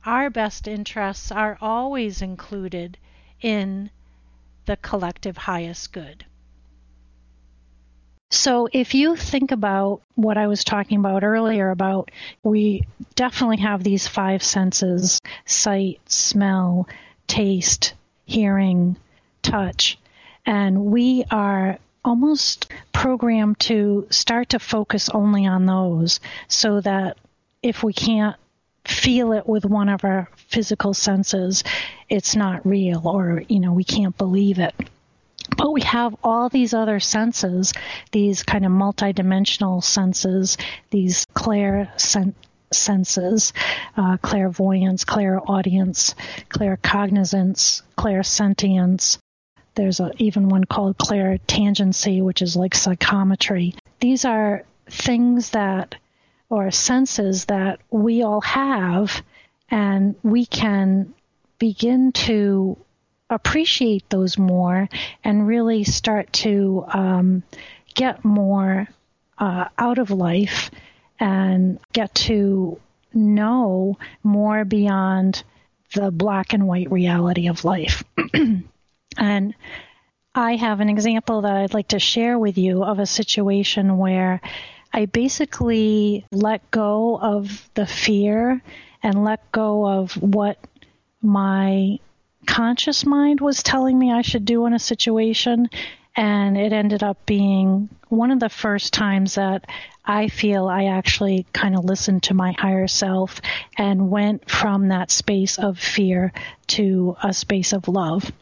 our 0.05 0.31
best 0.31 0.67
interests 0.67 1.31
are 1.31 1.59
always 1.61 2.23
included 2.23 2.99
in 3.41 3.91
the 4.67 4.77
collective 4.77 5.37
highest 5.37 5.93
good. 5.93 6.25
So 8.33 8.69
if 8.73 8.95
you 8.95 9.17
think 9.17 9.51
about 9.51 10.03
what 10.15 10.39
I 10.39 10.47
was 10.47 10.63
talking 10.63 10.99
about 10.99 11.25
earlier 11.25 11.71
about 11.71 12.11
we 12.45 12.87
definitely 13.17 13.57
have 13.59 13.83
these 13.83 14.07
five 14.07 14.43
senses, 14.43 15.21
sight, 15.47 16.01
smell, 16.07 16.89
taste, 17.27 17.95
hearing, 18.27 18.97
touch, 19.43 19.99
and 20.47 20.87
we 20.87 21.25
are 21.31 21.79
almost 22.05 22.71
programmed 22.93 23.59
to 23.61 24.07
start 24.11 24.51
to 24.51 24.59
focus 24.59 25.09
only 25.11 25.47
on 25.47 25.67
those 25.67 26.21
so 26.49 26.81
that 26.81 27.17
if 27.63 27.83
we 27.83 27.93
can't 27.93 28.37
feel 28.85 29.33
it 29.33 29.47
with 29.47 29.65
one 29.65 29.89
of 29.89 30.05
our 30.05 30.29
physical 30.37 30.95
senses, 30.95 31.63
it's 32.09 32.35
not 32.35 32.67
real 32.67 33.07
or, 33.07 33.43
you 33.49 33.61
know, 33.61 33.73
we 33.73 33.85
can't 33.85 34.17
believe 34.17 34.59
it. 34.59 34.75
But 35.57 35.73
we 35.73 35.83
have 35.83 36.17
all 36.23 36.49
these 36.49 36.75
other 36.75 37.01
senses, 37.01 37.73
these 38.13 38.43
kind 38.43 38.65
of 38.65 38.73
multidimensional 38.73 39.83
senses, 39.83 40.57
these 40.91 41.27
clair 41.35 41.93
sen- 41.97 42.35
senses, 42.73 43.53
uh, 43.97 44.17
clairvoyance, 44.19 45.05
clairaudience, 45.05 46.15
claircognizance, 46.49 47.83
clairsentience. 47.99 49.19
There's 49.81 49.99
a, 49.99 50.13
even 50.19 50.51
one 50.51 50.65
called 50.65 50.99
clairtangency, 50.99 52.23
which 52.23 52.43
is 52.43 52.55
like 52.55 52.75
psychometry. 52.75 53.75
These 53.99 54.27
are 54.27 54.65
things 54.91 55.51
that, 55.51 55.95
or 56.51 56.71
senses 56.71 57.47
that 57.47 57.81
we 57.91 58.23
all 58.23 58.43
have, 58.43 59.23
and 59.71 60.17
we 60.23 60.45
can 60.45 61.15
begin 61.59 62.13
to 62.13 62.77
appreciate 63.31 64.05
those 64.11 64.37
more 64.37 64.87
and 65.25 65.47
really 65.47 65.85
start 65.85 66.31
to 66.35 66.85
um, 66.89 67.43
get 67.95 68.23
more 68.23 68.87
uh, 69.39 69.69
out 69.79 69.97
of 69.97 70.11
life 70.11 70.71
and 71.19 71.79
get 71.95 72.15
to 72.17 72.79
know 73.15 73.97
more 74.23 74.67
beyond 74.67 75.43
the 75.95 76.11
black 76.11 76.53
and 76.53 76.67
white 76.67 76.93
reality 76.93 77.49
of 77.49 77.65
life. 77.65 78.05
and 79.17 79.55
I 80.35 80.57
have 80.57 80.81
an 80.81 80.89
example 80.89 81.43
that 81.43 81.57
I'd 81.57 81.75
like 81.75 81.89
to 81.89 81.99
share 81.99 82.39
with 82.39 82.57
you 82.57 82.85
of 82.85 82.99
a 82.99 83.07
situation 83.07 83.99
where 83.99 84.41
I 84.93 85.07
basically 85.07 86.25
let 86.31 86.71
go 86.71 87.19
of 87.19 87.69
the 87.75 87.87
fear 87.87 88.63
and 89.03 89.25
let 89.25 89.51
go 89.53 89.87
of 89.87 90.13
what 90.13 90.59
my 91.23 91.99
conscious 92.47 93.05
mind 93.05 93.41
was 93.41 93.63
telling 93.63 93.99
me 93.99 94.13
I 94.13 94.23
should 94.23 94.45
do 94.45 94.67
in 94.67 94.73
a 94.73 94.79
situation. 94.79 95.69
And 96.17 96.57
it 96.57 96.73
ended 96.73 97.03
up 97.03 97.25
being 97.25 97.89
one 98.09 98.31
of 98.31 98.41
the 98.41 98.49
first 98.49 98.93
times 98.93 99.37
that 99.37 99.65
I 100.05 100.29
feel 100.29 100.67
I 100.67 100.87
actually 100.87 101.47
kind 101.53 101.77
of 101.77 101.85
listened 101.85 102.25
to 102.25 102.35
my 102.35 102.53
higher 102.59 102.89
self 102.89 103.41
and 103.79 104.11
went 104.11 104.51
from 104.51 104.89
that 104.89 105.11
space 105.11 105.57
of 105.59 105.79
fear 105.79 106.33
to 106.69 107.17
a 107.23 107.33
space 107.33 107.73
of 107.73 107.87
love. 107.87 108.33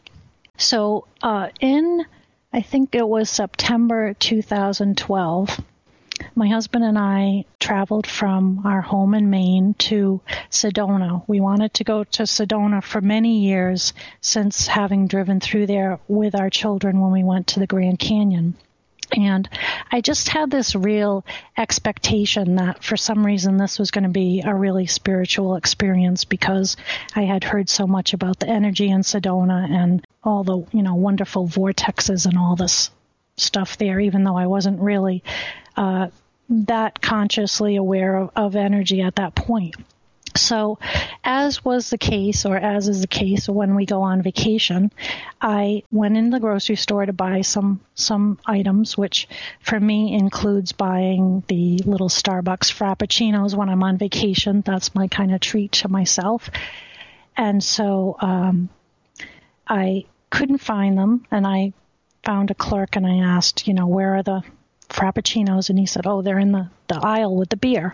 So, 0.59 1.07
uh, 1.23 1.49
in 1.61 2.05
I 2.51 2.61
think 2.61 2.93
it 2.93 3.07
was 3.07 3.29
September 3.29 4.13
2012, 4.13 5.61
my 6.35 6.49
husband 6.49 6.83
and 6.83 6.99
I 6.99 7.45
traveled 7.61 8.05
from 8.05 8.65
our 8.65 8.81
home 8.81 9.13
in 9.13 9.29
Maine 9.29 9.73
to 9.75 10.19
Sedona. 10.51 11.23
We 11.27 11.39
wanted 11.39 11.73
to 11.75 11.85
go 11.85 12.03
to 12.03 12.23
Sedona 12.23 12.83
for 12.83 12.99
many 12.99 13.39
years 13.39 13.93
since 14.19 14.67
having 14.67 15.07
driven 15.07 15.39
through 15.39 15.67
there 15.67 15.99
with 16.09 16.35
our 16.35 16.49
children 16.49 16.99
when 16.99 17.13
we 17.13 17.23
went 17.23 17.47
to 17.47 17.61
the 17.61 17.67
Grand 17.67 17.99
Canyon. 17.99 18.55
And 19.15 19.49
I 19.91 20.01
just 20.01 20.29
had 20.29 20.51
this 20.51 20.75
real 20.75 21.25
expectation 21.57 22.55
that 22.55 22.83
for 22.83 22.97
some 22.97 23.25
reason 23.25 23.57
this 23.57 23.79
was 23.79 23.91
going 23.91 24.03
to 24.03 24.09
be 24.09 24.43
a 24.45 24.53
really 24.53 24.85
spiritual 24.85 25.55
experience 25.55 26.25
because 26.25 26.77
I 27.15 27.23
had 27.23 27.43
heard 27.43 27.69
so 27.69 27.87
much 27.87 28.13
about 28.13 28.39
the 28.39 28.47
energy 28.47 28.89
in 28.89 29.01
Sedona 29.01 29.69
and 29.69 30.05
all 30.23 30.43
the, 30.43 30.65
you 30.71 30.83
know, 30.83 30.95
wonderful 30.95 31.47
vortexes 31.47 32.25
and 32.25 32.37
all 32.37 32.55
this 32.55 32.91
stuff 33.37 33.77
there, 33.77 33.99
even 33.99 34.23
though 34.23 34.37
I 34.37 34.47
wasn't 34.47 34.79
really 34.79 35.23
uh, 35.75 36.09
that 36.49 37.01
consciously 37.01 37.75
aware 37.75 38.15
of, 38.15 38.31
of 38.35 38.55
energy 38.55 39.01
at 39.01 39.15
that 39.15 39.35
point. 39.35 39.75
So, 40.35 40.79
as 41.23 41.63
was 41.65 41.89
the 41.89 41.97
case, 41.97 42.45
or 42.45 42.57
as 42.57 42.87
is 42.87 43.01
the 43.01 43.07
case 43.07 43.49
when 43.49 43.75
we 43.75 43.85
go 43.85 44.01
on 44.01 44.21
vacation, 44.21 44.91
I 45.41 45.83
went 45.91 46.17
in 46.17 46.29
the 46.29 46.39
grocery 46.39 46.75
store 46.75 47.05
to 47.05 47.13
buy 47.13 47.41
some 47.41 47.81
some 47.95 48.39
items, 48.45 48.97
which 48.97 49.27
for 49.61 49.79
me 49.79 50.13
includes 50.13 50.71
buying 50.71 51.43
the 51.47 51.79
little 51.85 52.09
Starbucks 52.09 52.71
frappuccinos 52.71 53.55
when 53.55 53.69
I'm 53.69 53.83
on 53.83 53.97
vacation. 53.97 54.61
That's 54.61 54.95
my 54.95 55.07
kind 55.07 55.33
of 55.33 55.41
treat 55.41 55.73
to 55.73 55.89
myself. 55.89 56.49
And 57.35 57.63
so 57.63 58.17
um, 58.19 58.69
I 59.67 60.05
couldn't 60.29 60.59
find 60.59 60.97
them, 60.97 61.25
and 61.31 61.45
I 61.47 61.73
found 62.23 62.51
a 62.51 62.55
clerk 62.55 62.95
and 62.95 63.07
I 63.07 63.17
asked, 63.17 63.67
you 63.67 63.73
know, 63.73 63.87
where 63.87 64.15
are 64.15 64.23
the 64.23 64.43
frappuccinos? 64.89 65.69
And 65.69 65.79
he 65.79 65.85
said, 65.85 66.05
oh, 66.05 66.21
they're 66.21 66.39
in 66.39 66.51
the, 66.51 66.69
the 66.87 66.99
aisle 66.99 67.35
with 67.35 67.49
the 67.49 67.57
beer. 67.57 67.93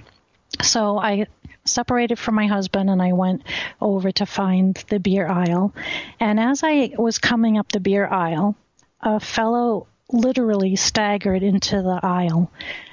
So 0.62 0.98
I 0.98 1.28
separated 1.66 2.18
from 2.18 2.36
my 2.36 2.48
husband 2.48 2.90
and 2.90 3.02
I 3.02 3.14
went 3.14 3.44
over 3.82 4.12
to 4.14 4.26
find 4.26 4.76
the 4.90 5.00
beer 5.00 5.28
aisle. 5.28 5.74
And 6.20 6.40
as 6.40 6.62
I 6.64 6.94
was 6.98 7.18
coming 7.18 7.58
up 7.58 7.72
the 7.72 7.80
beer 7.80 8.08
aisle, 8.08 8.56
a 9.02 9.20
fellow 9.20 9.88
literally 10.12 10.76
staggered 10.76 11.44
into 11.44 11.82
the 11.82 12.00
aisle. 12.04 12.52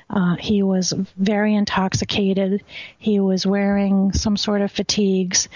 Uh, 0.09 0.37
he 0.37 0.63
was 0.63 0.93
very 1.17 1.55
intoxicated. 1.55 2.63
He 2.99 3.21
was 3.21 3.47
wearing 3.47 4.13
some 4.13 4.37
sort 4.37 4.61
of 4.61 4.71
fatigues. 4.73 5.49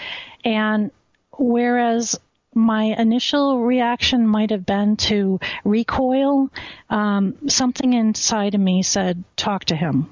And 0.43 0.91
whereas 1.37 2.19
my 2.53 2.83
initial 2.85 3.61
reaction 3.61 4.27
might 4.27 4.49
have 4.49 4.65
been 4.65 4.97
to 4.97 5.39
recoil, 5.63 6.49
um, 6.89 7.35
something 7.47 7.93
inside 7.93 8.55
of 8.55 8.61
me 8.61 8.81
said, 8.81 9.23
talk 9.35 9.65
to 9.65 9.75
him. 9.75 10.09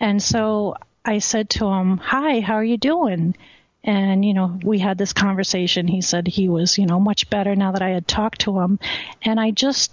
And 0.00 0.22
so 0.22 0.76
I 1.08 1.20
said 1.20 1.48
to 1.50 1.66
him, 1.66 1.96
Hi, 1.96 2.40
how 2.40 2.56
are 2.56 2.64
you 2.64 2.76
doing? 2.76 3.34
And, 3.82 4.22
you 4.22 4.34
know, 4.34 4.58
we 4.62 4.78
had 4.78 4.98
this 4.98 5.14
conversation. 5.14 5.88
He 5.88 6.02
said 6.02 6.28
he 6.28 6.50
was, 6.50 6.76
you 6.76 6.84
know, 6.84 7.00
much 7.00 7.30
better 7.30 7.56
now 7.56 7.72
that 7.72 7.80
I 7.80 7.88
had 7.88 8.06
talked 8.06 8.42
to 8.42 8.60
him. 8.60 8.78
And 9.22 9.40
I 9.40 9.50
just 9.50 9.90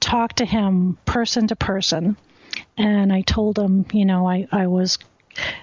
talked 0.00 0.38
to 0.38 0.44
him 0.44 0.98
person 1.04 1.46
to 1.46 1.56
person. 1.56 2.16
And 2.76 3.12
I 3.12 3.20
told 3.20 3.60
him, 3.60 3.86
you 3.92 4.04
know, 4.04 4.28
I, 4.28 4.48
I 4.50 4.66
was 4.66 4.98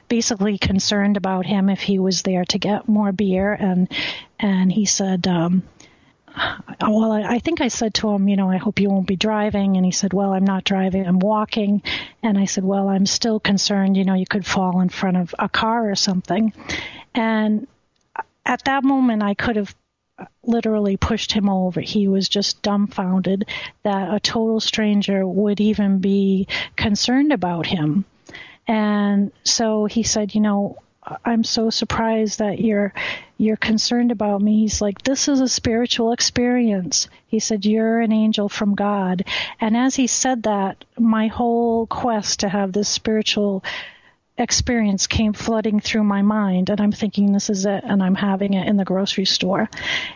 basically 0.07 0.57
concerned 0.57 1.17
about 1.17 1.45
him 1.45 1.67
if 1.67 1.81
he 1.81 1.99
was 1.99 2.21
there 2.21 2.45
to 2.45 2.57
get 2.57 2.87
more 2.87 3.11
beer. 3.11 3.51
And, 3.51 3.91
and 4.39 4.71
he 4.71 4.85
said, 4.85 5.27
um, 5.27 5.63
Uh, 6.37 6.89
well, 6.89 7.11
I, 7.11 7.23
I 7.23 7.39
think 7.39 7.61
I 7.61 7.67
said 7.67 7.93
to 7.95 8.09
him, 8.09 8.27
you 8.27 8.35
know, 8.35 8.49
I 8.49 8.57
hope 8.57 8.79
you 8.79 8.89
won't 8.89 9.07
be 9.07 9.15
driving. 9.15 9.75
And 9.77 9.85
he 9.85 9.91
said, 9.91 10.13
well, 10.13 10.33
I'm 10.33 10.45
not 10.45 10.63
driving, 10.63 11.05
I'm 11.05 11.19
walking. 11.19 11.81
And 12.21 12.37
I 12.37 12.45
said, 12.45 12.63
well, 12.63 12.89
I'm 12.89 13.05
still 13.05 13.39
concerned, 13.39 13.97
you 13.97 14.05
know, 14.05 14.13
you 14.13 14.27
could 14.27 14.45
fall 14.45 14.81
in 14.81 14.89
front 14.89 15.17
of 15.17 15.33
a 15.39 15.49
car 15.49 15.89
or 15.89 15.95
something. 15.95 16.53
And 17.15 17.67
at 18.45 18.65
that 18.65 18.83
moment, 18.83 19.23
I 19.23 19.33
could 19.33 19.55
have 19.55 19.75
literally 20.43 20.97
pushed 20.97 21.31
him 21.31 21.49
over. 21.49 21.81
He 21.81 22.07
was 22.07 22.29
just 22.29 22.61
dumbfounded 22.61 23.47
that 23.83 24.13
a 24.13 24.19
total 24.19 24.59
stranger 24.59 25.25
would 25.25 25.59
even 25.59 25.99
be 25.99 26.47
concerned 26.75 27.33
about 27.33 27.65
him. 27.65 28.05
And 28.67 29.31
so 29.43 29.85
he 29.85 30.03
said, 30.03 30.35
you 30.35 30.41
know, 30.41 30.77
I'm 31.23 31.43
so 31.43 31.69
surprised 31.69 32.39
that 32.39 32.59
you're 32.59 32.93
you're 33.37 33.57
concerned 33.57 34.11
about 34.11 34.41
me. 34.41 34.61
He's 34.61 34.81
like, 34.81 35.01
this 35.03 35.27
is 35.27 35.39
a 35.39 35.47
spiritual 35.47 36.11
experience. 36.11 37.07
He 37.27 37.39
said, 37.39 37.65
you're 37.65 37.99
an 37.99 38.11
angel 38.11 38.49
from 38.49 38.73
God. 38.73 39.23
And 39.61 39.77
as 39.77 39.95
he 39.95 40.07
said 40.07 40.43
that, 40.43 40.83
my 40.97 41.27
whole 41.27 41.85
quest 41.85 42.39
to 42.39 42.49
have 42.49 42.73
this 42.73 42.89
spiritual 42.89 43.63
experience 44.37 45.07
came 45.07 45.33
flooding 45.33 45.79
through 45.79 46.03
my 46.03 46.21
mind 46.21 46.69
and 46.69 46.79
I'm 46.79 46.91
thinking 46.91 47.31
this 47.31 47.49
is 47.49 47.65
it 47.65 47.83
and 47.83 48.03
I'm 48.03 48.15
having 48.15 48.53
it 48.53 48.67
in 48.67 48.77
the 48.77 48.85
grocery 48.85 49.25
store. 49.25 49.69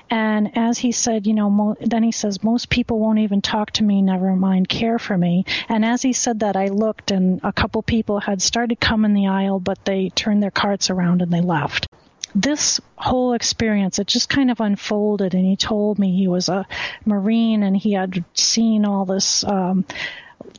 And 0.10 0.58
as 0.58 0.78
he 0.78 0.92
said, 0.92 1.26
you 1.26 1.34
know, 1.34 1.50
mo- 1.50 1.78
then 1.80 2.04
he 2.04 2.12
says 2.12 2.44
most 2.44 2.70
people 2.70 3.00
won't 3.00 3.20
even 3.20 3.42
talk 3.42 3.72
to 3.72 3.84
me, 3.84 4.02
never 4.02 4.36
mind 4.36 4.70
care 4.70 5.00
for 5.00 5.18
me. 5.18 5.46
And 5.70 5.84
as 5.84 6.02
he 6.02 6.14
said 6.14 6.42
that 6.42 6.56
I 6.56 6.68
looked 6.68 7.12
and 7.12 7.42
a 7.44 7.52
couple 7.52 7.82
people 7.82 8.20
had 8.20 8.42
started 8.42 8.80
coming 8.80 9.12
in 9.12 9.16
the 9.16 9.28
aisle 9.28 9.60
but 9.60 9.84
they 9.86 10.10
turned 10.10 10.44
their 10.44 10.52
carts 10.52 10.90
around 10.90 11.22
and 11.22 11.32
they 11.32 11.42
left. 11.42 11.88
This 12.34 12.80
whole 12.96 13.34
experience, 13.34 14.00
it 14.00 14.08
just 14.08 14.30
kind 14.30 14.52
of 14.52 14.62
unfolded 14.62 15.34
and 15.34 15.46
he 15.46 15.58
told 15.58 16.00
me 16.00 16.16
he 16.16 16.28
was 16.28 16.48
a 16.48 16.66
Marine 17.06 17.64
and 17.64 17.76
he 17.76 17.94
had 17.94 18.24
seen 18.34 18.86
all 18.86 19.06
this 19.06 19.44
um 19.44 19.86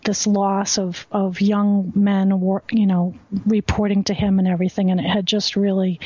this 0.04 0.26
loss 0.26 0.78
of 0.78 1.06
of 1.12 1.40
young 1.40 1.92
men, 1.94 2.30
you 2.70 2.86
know, 2.86 3.14
reporting 3.46 4.04
to 4.04 4.14
him 4.14 4.38
and 4.38 4.48
everything, 4.48 4.90
and 4.90 5.00
it 5.00 5.06
had 5.06 5.26
just 5.26 5.56
really 5.56 6.00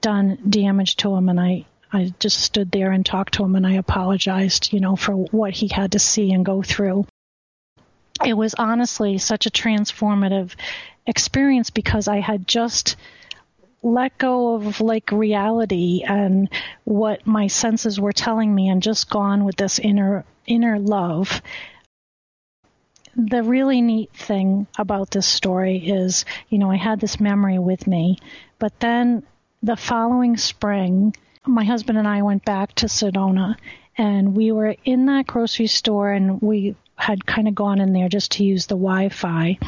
done 0.00 0.38
damage 0.48 0.96
to 0.96 1.14
him. 1.14 1.28
And 1.28 1.40
I 1.40 1.66
I 1.92 2.12
just 2.18 2.40
stood 2.40 2.70
there 2.70 2.90
and 2.90 3.04
talked 3.04 3.34
to 3.34 3.44
him, 3.44 3.54
and 3.54 3.66
I 3.66 3.74
apologized, 3.74 4.72
you 4.72 4.80
know, 4.80 4.96
for 4.96 5.12
what 5.14 5.52
he 5.52 5.68
had 5.68 5.92
to 5.92 5.98
see 5.98 6.32
and 6.32 6.44
go 6.44 6.62
through. 6.62 7.06
It 8.24 8.34
was 8.34 8.54
honestly 8.54 9.18
such 9.18 9.46
a 9.46 9.50
transformative 9.50 10.54
experience 11.06 11.70
because 11.70 12.08
I 12.08 12.20
had 12.20 12.46
just 12.46 12.96
let 13.82 14.16
go 14.16 14.54
of 14.54 14.80
like 14.80 15.10
reality 15.10 16.02
and 16.06 16.48
what 16.84 17.26
my 17.26 17.48
senses 17.48 18.00
were 18.00 18.12
telling 18.12 18.54
me 18.54 18.68
and 18.68 18.82
just 18.82 19.10
gone 19.10 19.44
with 19.44 19.56
this 19.56 19.78
inner 19.78 20.24
inner 20.46 20.78
love 20.78 21.42
the 23.16 23.42
really 23.42 23.82
neat 23.82 24.12
thing 24.12 24.66
about 24.78 25.10
this 25.10 25.26
story 25.26 25.76
is, 25.76 26.24
you 26.48 26.58
know, 26.58 26.70
I 26.70 26.76
had 26.76 27.00
this 27.00 27.20
memory 27.20 27.58
with 27.58 27.86
me, 27.86 28.18
but 28.58 28.78
then 28.80 29.22
the 29.62 29.76
following 29.76 30.36
spring, 30.36 31.14
my 31.46 31.64
husband 31.64 31.98
and 31.98 32.08
I 32.08 32.22
went 32.22 32.44
back 32.44 32.74
to 32.76 32.86
Sedona 32.86 33.56
and 33.96 34.34
we 34.36 34.52
were 34.52 34.74
in 34.84 35.06
that 35.06 35.26
grocery 35.26 35.66
store 35.66 36.10
and 36.10 36.40
we 36.40 36.74
had 36.96 37.26
kind 37.26 37.48
of 37.48 37.54
gone 37.54 37.80
in 37.80 37.92
there 37.92 38.08
just 38.08 38.32
to 38.32 38.44
use 38.44 38.66
the 38.66 38.76
Wi 38.76 39.08
Fi. 39.08 39.58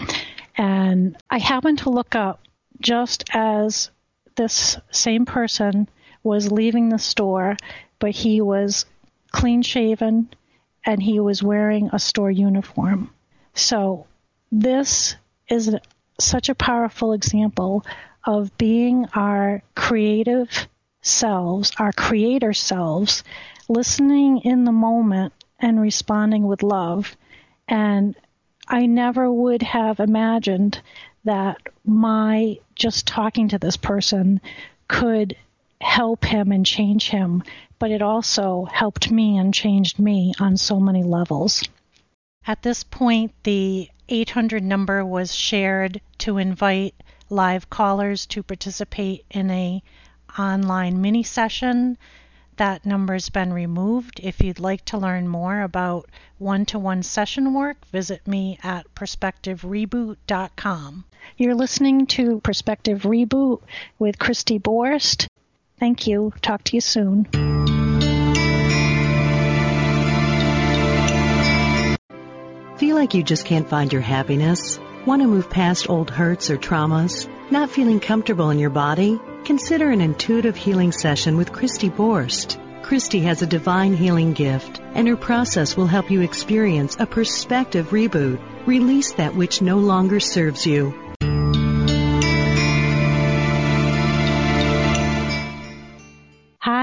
And 0.56 1.16
I 1.30 1.38
happened 1.38 1.78
to 1.80 1.90
look 1.90 2.14
up 2.14 2.40
just 2.80 3.24
as 3.32 3.90
this 4.36 4.78
same 4.90 5.26
person 5.26 5.88
was 6.22 6.50
leaving 6.50 6.88
the 6.88 6.98
store, 6.98 7.56
but 7.98 8.10
he 8.10 8.40
was 8.40 8.86
clean 9.32 9.62
shaven 9.62 10.30
and 10.84 11.02
he 11.02 11.20
was 11.20 11.42
wearing 11.42 11.90
a 11.92 11.98
store 11.98 12.30
uniform. 12.30 13.10
So 13.54 14.06
this 14.50 15.16
is 15.48 15.74
such 16.18 16.48
a 16.48 16.54
powerful 16.54 17.12
example 17.12 17.84
of 18.24 18.56
being 18.58 19.06
our 19.14 19.62
creative 19.74 20.68
selves, 21.02 21.72
our 21.78 21.92
creator 21.92 22.52
selves, 22.52 23.22
listening 23.68 24.40
in 24.40 24.64
the 24.64 24.72
moment 24.72 25.32
and 25.58 25.80
responding 25.80 26.46
with 26.46 26.62
love. 26.62 27.16
And 27.68 28.16
I 28.68 28.86
never 28.86 29.30
would 29.30 29.62
have 29.62 30.00
imagined 30.00 30.80
that 31.24 31.58
my 31.84 32.58
just 32.74 33.06
talking 33.06 33.48
to 33.48 33.58
this 33.58 33.76
person 33.76 34.40
could 34.88 35.36
help 35.80 36.24
him 36.24 36.50
and 36.52 36.64
change 36.64 37.08
him, 37.08 37.42
but 37.78 37.90
it 37.90 38.02
also 38.02 38.64
helped 38.64 39.10
me 39.10 39.36
and 39.36 39.52
changed 39.52 39.98
me 39.98 40.32
on 40.40 40.56
so 40.56 40.80
many 40.80 41.02
levels. 41.02 41.62
At 42.46 42.62
this 42.62 42.84
point, 42.84 43.32
the 43.44 43.88
800 44.08 44.62
number 44.62 45.04
was 45.04 45.34
shared 45.34 46.00
to 46.18 46.38
invite 46.38 46.94
live 47.30 47.70
callers 47.70 48.26
to 48.26 48.42
participate 48.42 49.24
in 49.30 49.50
a 49.50 49.82
online 50.38 51.00
mini 51.00 51.22
session. 51.22 51.96
That 52.56 52.84
number's 52.86 53.30
been 53.30 53.52
removed. 53.52 54.20
If 54.22 54.40
you'd 54.40 54.60
like 54.60 54.84
to 54.86 54.98
learn 54.98 55.26
more 55.26 55.62
about 55.62 56.08
one-to-one 56.38 57.02
session 57.02 57.52
work, 57.54 57.84
visit 57.86 58.28
me 58.28 58.58
at 58.62 58.94
perspectivereboot.com. 58.94 61.04
You're 61.36 61.54
listening 61.54 62.06
to 62.06 62.40
Perspective 62.40 63.02
Reboot 63.02 63.60
with 63.98 64.18
Christy 64.18 64.58
Borst. 64.58 65.26
Thank 65.80 66.06
you. 66.06 66.32
Talk 66.42 66.62
to 66.64 66.76
you 66.76 66.80
soon. 66.80 67.26
Feel 72.76 72.96
like 72.96 73.14
you 73.14 73.22
just 73.22 73.46
can't 73.46 73.68
find 73.68 73.92
your 73.92 74.02
happiness? 74.02 74.80
Want 75.06 75.22
to 75.22 75.28
move 75.28 75.48
past 75.48 75.88
old 75.88 76.10
hurts 76.10 76.50
or 76.50 76.56
traumas? 76.56 77.28
Not 77.48 77.70
feeling 77.70 78.00
comfortable 78.00 78.50
in 78.50 78.58
your 78.58 78.70
body? 78.70 79.20
Consider 79.44 79.90
an 79.90 80.00
intuitive 80.00 80.56
healing 80.56 80.90
session 80.90 81.36
with 81.36 81.52
Christy 81.52 81.88
Borst. 81.88 82.58
Christy 82.82 83.20
has 83.20 83.42
a 83.42 83.46
divine 83.46 83.94
healing 83.94 84.32
gift, 84.32 84.80
and 84.92 85.06
her 85.06 85.16
process 85.16 85.76
will 85.76 85.86
help 85.86 86.10
you 86.10 86.22
experience 86.22 86.96
a 86.98 87.06
perspective 87.06 87.90
reboot. 87.90 88.40
Release 88.66 89.12
that 89.12 89.36
which 89.36 89.62
no 89.62 89.78
longer 89.78 90.18
serves 90.18 90.66
you 90.66 91.03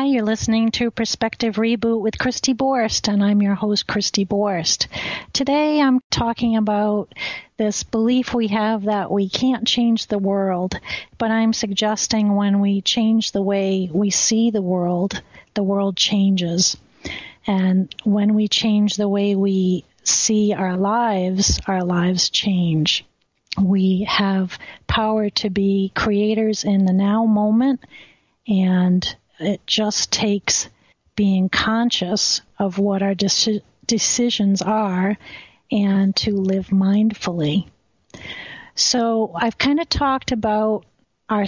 Hi, 0.02 0.08
you're 0.08 0.24
listening 0.24 0.72
to 0.72 0.90
Perspective 0.90 1.58
Reboot 1.58 2.02
with 2.02 2.18
Christy 2.18 2.56
Borst, 2.56 3.08
and 3.08 3.24
I'm 3.24 3.40
your 3.40 3.54
host, 3.54 3.86
Christy 3.86 4.26
Borst. 4.26 4.88
Today 5.32 5.80
I'm 5.80 6.00
talking 6.10 6.56
about 6.58 7.14
this 7.58 7.84
belief 7.84 8.34
we 8.34 8.48
have 8.48 8.86
that 8.86 9.12
we 9.12 9.30
can't 9.30 9.68
change 9.68 10.08
the 10.08 10.18
world, 10.18 10.74
but 11.20 11.30
I'm 11.30 11.54
suggesting 11.54 12.34
when 12.36 12.62
we 12.62 12.82
change 12.82 13.32
the 13.32 13.44
way 13.44 13.92
we 13.94 14.10
see 14.10 14.50
the 14.50 14.64
world, 14.64 15.22
the 15.54 15.62
world 15.62 15.98
changes. 15.98 16.78
And 17.46 17.94
when 18.04 18.34
we 18.34 18.48
change 18.48 18.96
the 18.96 19.08
way 19.08 19.36
we 19.36 19.86
see 20.04 20.52
our 20.52 20.78
lives, 20.78 21.60
our 21.68 21.84
lives 21.84 22.32
change. 22.32 23.06
We 23.62 24.08
have 24.10 24.58
power 24.88 25.30
to 25.30 25.52
be 25.52 25.92
creators 25.94 26.64
in 26.64 26.86
the 26.86 26.94
now 26.94 27.26
moment 27.26 27.82
and 28.48 29.16
it 29.42 29.66
just 29.66 30.12
takes 30.12 30.70
being 31.16 31.50
conscious 31.50 32.42
of 32.58 32.78
what 32.78 33.02
our 33.02 33.14
deci- 33.14 33.62
decisions 33.86 34.62
are 34.62 35.18
and 35.72 36.16
to 36.16 36.36
live 36.36 36.68
mindfully. 36.68 37.68
So 38.76 39.32
I've 39.36 39.58
kind 39.58 39.80
of 39.80 39.90
talked 39.90 40.32
about 40.32 40.86
our 41.30 41.46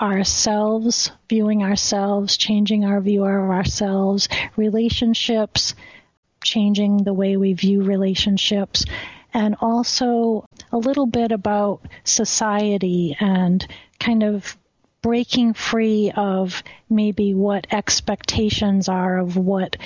ourselves, 0.00 1.10
viewing 1.28 1.62
ourselves, 1.62 2.36
changing 2.36 2.84
our 2.84 3.00
view 3.00 3.24
of 3.24 3.50
ourselves, 3.50 4.28
relationships, 4.56 5.74
changing 6.42 7.04
the 7.04 7.12
way 7.12 7.36
we 7.36 7.52
view 7.52 7.82
relationships, 7.82 8.84
and 9.34 9.56
also 9.60 10.46
a 10.72 10.78
little 10.78 11.06
bit 11.06 11.32
about 11.32 11.82
society 12.04 13.16
and 13.20 13.66
kind 13.98 14.22
of 14.22 14.56
breaking 15.02 15.54
free 15.54 16.12
of 16.14 16.62
maybe 16.88 17.34
what 17.34 17.66
expectations 17.72 18.88
are 18.88 19.18
of 19.18 19.36
what 19.36 19.76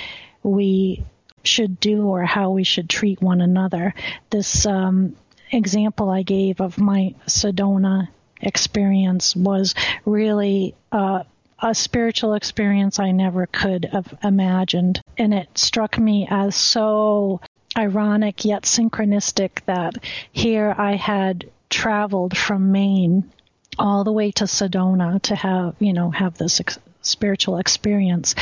we 0.43 1.03
should 1.43 1.79
do 1.79 2.07
or 2.07 2.23
how 2.23 2.49
we 2.51 2.63
should 2.63 2.89
treat 2.89 3.21
one 3.21 3.41
another. 3.41 3.93
This 4.29 4.65
um, 4.65 5.15
example 5.51 6.09
I 6.09 6.23
gave 6.23 6.59
of 6.59 6.79
my 6.79 7.13
Sedona 7.27 8.09
experience 8.41 9.35
was 9.35 9.73
really 10.05 10.75
uh, 10.91 11.23
a 11.59 11.73
spiritual 11.73 12.33
experience 12.33 12.99
I 12.99 13.11
never 13.11 13.47
could 13.47 13.85
have 13.85 14.13
imagined. 14.23 15.01
And 15.17 15.33
it 15.33 15.57
struck 15.57 15.97
me 15.97 16.27
as 16.29 16.55
so 16.55 17.41
ironic 17.77 18.45
yet 18.45 18.63
synchronistic 18.63 19.63
that 19.65 19.95
here 20.31 20.73
I 20.77 20.95
had 20.95 21.49
traveled 21.69 22.37
from 22.37 22.71
Maine 22.71 23.31
all 23.77 24.03
the 24.03 24.11
way 24.11 24.31
to 24.31 24.45
Sedona 24.45 25.21
to 25.23 25.35
have, 25.35 25.75
you 25.79 25.93
know, 25.93 26.11
have 26.11 26.37
this 26.37 26.59
ex- 26.59 26.79
spiritual 27.01 27.57
experience. 27.57 28.35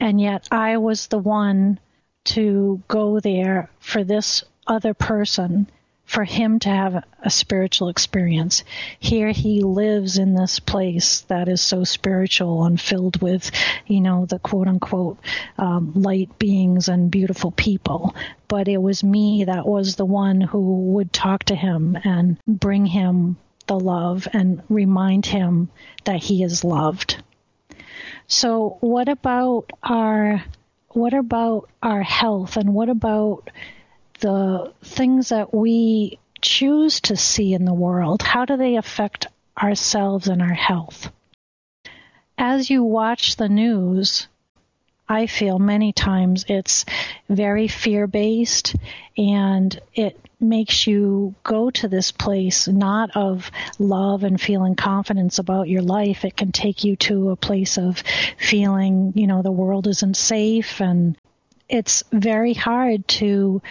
And 0.00 0.20
yet 0.20 0.48
I 0.50 0.78
was 0.78 1.06
the 1.06 1.18
one 1.18 1.78
to 2.24 2.82
go 2.88 3.20
there 3.20 3.70
for 3.80 4.04
this 4.04 4.44
other 4.66 4.94
person 4.94 5.68
for 6.04 6.24
him 6.24 6.58
to 6.58 6.68
have 6.68 7.04
a 7.22 7.30
spiritual 7.30 7.88
experience. 7.88 8.64
Here 8.98 9.30
he 9.30 9.62
lives 9.62 10.18
in 10.18 10.34
this 10.34 10.58
place 10.60 11.20
that 11.22 11.48
is 11.48 11.62
so 11.62 11.84
spiritual 11.84 12.64
and 12.64 12.78
filled 12.78 13.22
with, 13.22 13.50
you 13.86 14.00
know, 14.00 14.26
the 14.26 14.38
quote 14.38 14.68
unquote 14.68 15.18
um, 15.56 15.92
light 15.94 16.38
beings 16.38 16.88
and 16.88 17.10
beautiful 17.10 17.50
people. 17.50 18.14
But 18.46 18.68
it 18.68 18.82
was 18.82 19.02
me 19.02 19.44
that 19.44 19.66
was 19.66 19.96
the 19.96 20.04
one 20.04 20.42
who 20.42 20.92
would 20.92 21.12
talk 21.12 21.44
to 21.44 21.54
him 21.54 21.96
and 22.04 22.36
bring 22.46 22.84
him 22.84 23.38
the 23.66 23.78
love 23.78 24.28
and 24.32 24.62
remind 24.68 25.26
him 25.26 25.70
that 26.04 26.22
he 26.22 26.42
is 26.42 26.64
loved. 26.64 27.22
So 28.26 28.78
what 28.80 29.08
about 29.08 29.70
our 29.82 30.44
what 30.88 31.14
about 31.14 31.70
our 31.82 32.02
health 32.02 32.56
and 32.56 32.74
what 32.74 32.88
about 32.88 33.50
the 34.20 34.72
things 34.82 35.30
that 35.30 35.54
we 35.54 36.18
choose 36.42 37.00
to 37.02 37.16
see 37.16 37.54
in 37.54 37.64
the 37.64 37.74
world, 37.74 38.22
how 38.22 38.44
do 38.44 38.56
they 38.56 38.76
affect 38.76 39.26
ourselves 39.60 40.28
and 40.28 40.42
our 40.42 40.52
health? 40.52 41.10
As 42.36 42.68
you 42.68 42.84
watch 42.84 43.36
the 43.36 43.48
news, 43.48 44.28
I 45.08 45.26
feel 45.26 45.58
many 45.58 45.92
times 45.92 46.44
it's 46.48 46.84
very 47.28 47.68
fear 47.68 48.06
based 48.06 48.74
and 49.16 49.78
it 49.94 50.18
makes 50.42 50.86
you 50.86 51.34
go 51.44 51.70
to 51.70 51.88
this 51.88 52.12
place 52.12 52.68
not 52.68 53.16
of 53.16 53.50
love 53.78 54.24
and 54.24 54.40
feeling 54.40 54.74
confidence 54.74 55.38
about 55.38 55.68
your 55.68 55.82
life. 55.82 56.24
It 56.24 56.36
can 56.36 56.52
take 56.52 56.84
you 56.84 56.96
to 56.96 57.30
a 57.30 57.36
place 57.36 57.78
of 57.78 58.02
feeling, 58.38 59.12
you 59.14 59.26
know, 59.26 59.42
the 59.42 59.52
world 59.52 59.86
isn't 59.86 60.16
safe 60.16 60.80
and 60.80 61.16
it's 61.68 62.02
very 62.12 62.54
hard 62.54 63.06
to 63.08 63.62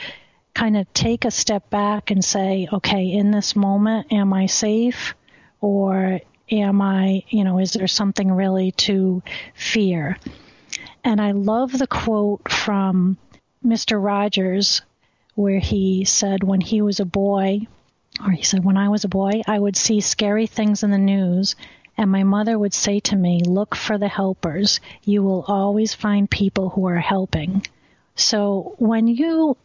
kind 0.54 0.76
of 0.78 0.92
take 0.94 1.26
a 1.26 1.32
step 1.32 1.70
back 1.70 2.12
and 2.12 2.24
say, 2.24 2.68
okay, 2.72 3.12
in 3.12 3.32
this 3.32 3.56
moment, 3.56 4.12
am 4.12 4.34
I 4.34 4.48
safe? 4.48 5.14
Or 5.62 6.20
am 6.50 6.82
I, 6.82 7.24
you 7.30 7.44
know, 7.44 7.60
is 7.60 7.74
there 7.74 7.88
something 7.88 8.32
really 8.32 8.72
to 8.74 9.22
fear? 9.54 10.18
And 11.04 11.22
I 11.22 11.32
love 11.32 11.78
the 11.78 11.88
quote 11.88 12.52
from 12.52 13.18
Mr. 13.66 14.04
Rogers 14.04 14.82
where 15.42 15.60
he 15.60 16.06
said 16.06 16.44
when 16.44 16.62
he 16.62 16.82
was 16.82 17.00
a 17.00 17.06
boy, 17.06 17.68
or 18.24 18.32
he 18.32 18.44
said, 18.44 18.64
when 18.64 18.78
I 18.78 18.90
was 18.90 19.04
a 19.04 19.10
boy, 19.10 19.42
I 19.48 19.58
would 19.58 19.76
see 19.76 20.00
scary 20.00 20.48
things 20.48 20.84
in 20.84 20.92
the 20.92 20.98
news 20.98 21.56
and 21.98 22.10
my 22.10 22.24
mother 22.24 22.58
would 22.58 22.74
say 22.74 23.00
to 23.00 23.16
me, 23.16 23.42
look 23.46 23.76
for 23.76 23.98
the 23.98 24.08
helpers. 24.08 24.80
You 25.04 25.24
will 25.24 25.46
always 25.48 25.94
find 25.94 26.30
people 26.30 26.70
who 26.70 26.88
are 26.88 27.00
helping. 27.00 27.66
So 28.16 28.76
when 28.78 29.08
you 29.08 29.58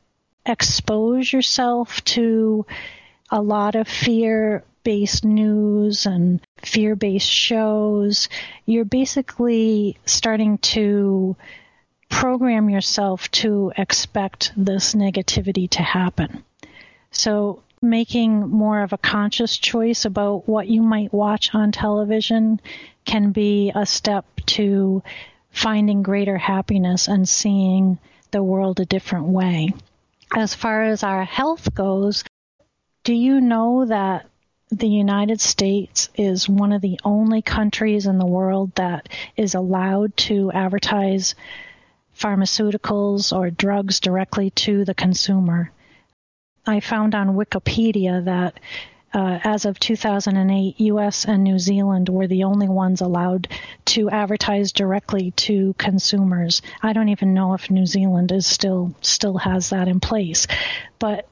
expose 0.45 1.33
yourself 1.33 2.03
to 2.05 2.67
a 3.31 3.41
lot 3.41 3.75
of 3.75 3.89
fear 3.89 4.65
based 4.83 5.25
news 5.25 6.07
and 6.07 6.41
fear 6.59 6.95
based 6.95 7.29
shows, 7.29 8.29
you're 8.67 8.85
basically 8.85 9.97
starting 10.05 10.59
to 10.59 11.37
program 12.09 12.71
yourself 12.71 13.31
to 13.31 13.73
expect 13.77 14.53
this 14.57 14.95
negativity 14.95 15.69
to 15.71 15.83
happen. 15.83 16.45
So, 17.11 17.63
making 17.83 18.49
more 18.49 18.83
of 18.83 18.93
a 18.93 18.99
conscious 18.99 19.57
choice 19.57 20.05
about 20.05 20.49
what 20.49 20.67
you 20.67 20.83
might 20.83 21.13
watch 21.13 21.55
on 21.55 21.73
television 21.73 22.61
can 23.05 23.33
be 23.33 23.71
a 23.75 23.87
step 23.87 24.25
to 24.47 25.03
finding 25.51 26.03
greater 26.03 26.39
happiness 26.39 27.07
and 27.07 27.29
seeing 27.29 27.99
the 28.31 28.43
world 28.43 28.81
a 28.81 28.85
different 28.85 29.27
way 29.27 29.73
as 30.35 30.55
far 30.55 30.83
as 30.83 31.03
our 31.03 31.25
health 31.25 31.75
goes, 31.75 32.25
do 33.05 33.15
you 33.15 33.41
know 33.41 33.87
that 33.87 34.27
the 34.71 34.89
United 34.89 35.41
States 35.41 36.09
is 36.17 36.49
one 36.49 36.73
of 36.73 36.83
the 36.83 36.99
only 37.05 37.41
countries 37.41 38.07
in 38.07 38.19
the 38.19 38.27
world 38.27 38.75
that 38.75 39.09
is 39.37 39.55
allowed 39.55 40.17
to 40.17 40.51
advertise 40.53 41.37
pharmaceuticals 42.19 43.37
or 43.37 43.51
drugs 43.51 44.01
directly 44.01 44.51
to 44.51 44.85
the 44.85 44.95
consumer? 44.95 45.71
I 46.67 46.81
found 46.81 47.15
on 47.15 47.37
Wikipedia 47.37 48.25
that 48.25 48.59
uh, 49.15 49.39
as 49.45 49.65
of 49.65 49.79
2008, 49.79 50.81
U.S. 50.81 51.25
and 51.25 51.43
New 51.43 51.59
Zealand 51.59 52.09
were 52.09 52.27
the 52.27 52.45
only 52.45 52.69
ones 52.69 53.01
allowed 53.01 53.49
to 53.87 54.11
advertise 54.11 54.73
directly 54.73 55.31
to 55.33 55.75
consumers. 55.79 56.61
I 56.83 56.93
don't 56.93 57.09
even 57.09 57.33
know 57.33 57.55
if 57.55 57.71
New 57.71 57.87
Zealand 57.87 58.33
is 58.33 58.47
still 58.47 58.95
still 59.01 59.39
has 59.39 59.71
that 59.71 59.89
in 59.89 60.01
place, 60.01 60.47
but 60.99 61.29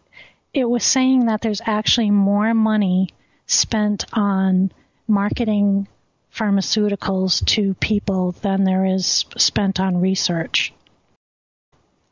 it 0.55 0.65
was 0.65 0.85
saying 0.85 1.27
that 1.27 1.41
there's 1.41 1.61
actually 1.67 2.11
more 2.11 2.55
money 2.55 3.11
spent 3.47 4.07
on 4.13 4.73
marketing 5.07 5.89
pharmaceuticals 6.35 7.45
to 7.47 7.75
people 7.75 8.33
than 8.43 8.65
there 8.65 8.85
is 8.85 9.25
spent 9.37 9.79
on 9.79 10.01
research. 10.01 10.73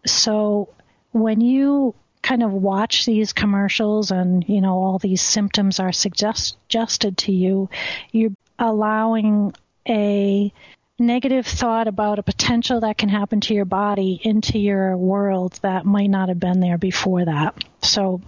So 0.06 0.68
when 1.12 1.40
you 1.40 1.94
kind 2.22 2.42
of 2.42 2.52
watch 2.52 3.04
these 3.04 3.32
commercials 3.32 4.10
and 4.10 4.48
you 4.48 4.60
know 4.60 4.78
all 4.78 4.98
these 4.98 5.20
symptoms 5.20 5.80
are 5.80 5.92
suggest- 5.92 6.56
suggested 6.62 7.18
to 7.18 7.32
you 7.32 7.68
you're 8.12 8.32
allowing 8.58 9.52
a 9.88 10.52
negative 10.98 11.46
thought 11.46 11.88
about 11.88 12.20
a 12.20 12.22
potential 12.22 12.80
that 12.80 12.96
can 12.96 13.08
happen 13.08 13.40
to 13.40 13.54
your 13.54 13.64
body 13.64 14.20
into 14.22 14.58
your 14.58 14.96
world 14.96 15.58
that 15.62 15.84
might 15.84 16.10
not 16.10 16.28
have 16.28 16.38
been 16.38 16.60
there 16.60 16.78
before 16.78 17.24
that 17.24 17.56
so 17.82 18.20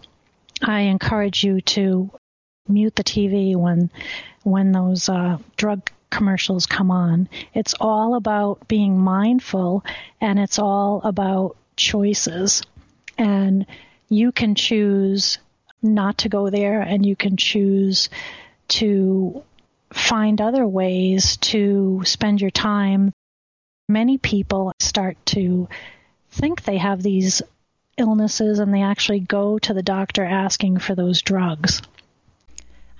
i 0.60 0.80
encourage 0.80 1.44
you 1.44 1.60
to 1.60 2.10
mute 2.68 2.96
the 2.96 3.04
tv 3.04 3.56
when 3.56 3.90
when 4.42 4.72
those 4.72 5.08
uh, 5.08 5.38
drug 5.56 5.90
commercials 6.10 6.66
come 6.66 6.90
on 6.90 7.28
it's 7.52 7.74
all 7.80 8.14
about 8.14 8.66
being 8.68 8.98
mindful 8.98 9.84
and 10.20 10.38
it's 10.38 10.58
all 10.58 11.00
about 11.04 11.56
choices 11.76 12.62
and 13.18 13.66
you 14.08 14.32
can 14.32 14.54
choose 14.54 15.38
not 15.82 16.18
to 16.18 16.28
go 16.28 16.50
there 16.50 16.80
and 16.80 17.04
you 17.04 17.14
can 17.14 17.36
choose 17.36 18.08
to 18.68 19.42
find 19.92 20.40
other 20.40 20.66
ways 20.66 21.36
to 21.38 22.02
spend 22.04 22.40
your 22.40 22.50
time. 22.50 23.12
Many 23.88 24.18
people 24.18 24.72
start 24.80 25.16
to 25.26 25.68
think 26.30 26.62
they 26.62 26.78
have 26.78 27.02
these 27.02 27.42
illnesses 27.96 28.58
and 28.58 28.74
they 28.74 28.82
actually 28.82 29.20
go 29.20 29.58
to 29.60 29.74
the 29.74 29.82
doctor 29.82 30.24
asking 30.24 30.78
for 30.78 30.94
those 30.94 31.22
drugs. 31.22 31.80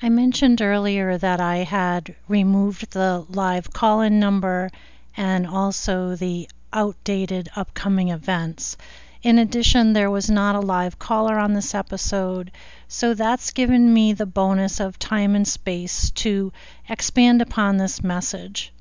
I 0.04 0.10
mentioned 0.10 0.60
earlier 0.60 1.16
that 1.16 1.40
I 1.40 1.64
had 1.64 2.14
removed 2.28 2.92
the 2.92 3.24
live 3.30 3.72
call 3.72 4.02
in 4.02 4.20
number 4.20 4.68
and 5.16 5.46
also 5.46 6.14
the 6.14 6.46
outdated 6.74 7.48
upcoming 7.56 8.10
events. 8.10 8.76
In 9.22 9.38
addition, 9.38 9.94
there 9.94 10.10
was 10.10 10.28
not 10.28 10.56
a 10.56 10.60
live 10.60 10.98
caller 10.98 11.38
on 11.38 11.54
this 11.54 11.74
episode, 11.74 12.52
so 12.86 13.14
that's 13.14 13.50
given 13.52 13.94
me 13.94 14.12
the 14.12 14.26
bonus 14.26 14.78
of 14.78 14.98
time 14.98 15.34
and 15.34 15.48
space 15.48 16.10
to 16.10 16.52
expand 16.86 17.40
upon 17.40 17.78
this 17.78 18.04
message. 18.04 18.74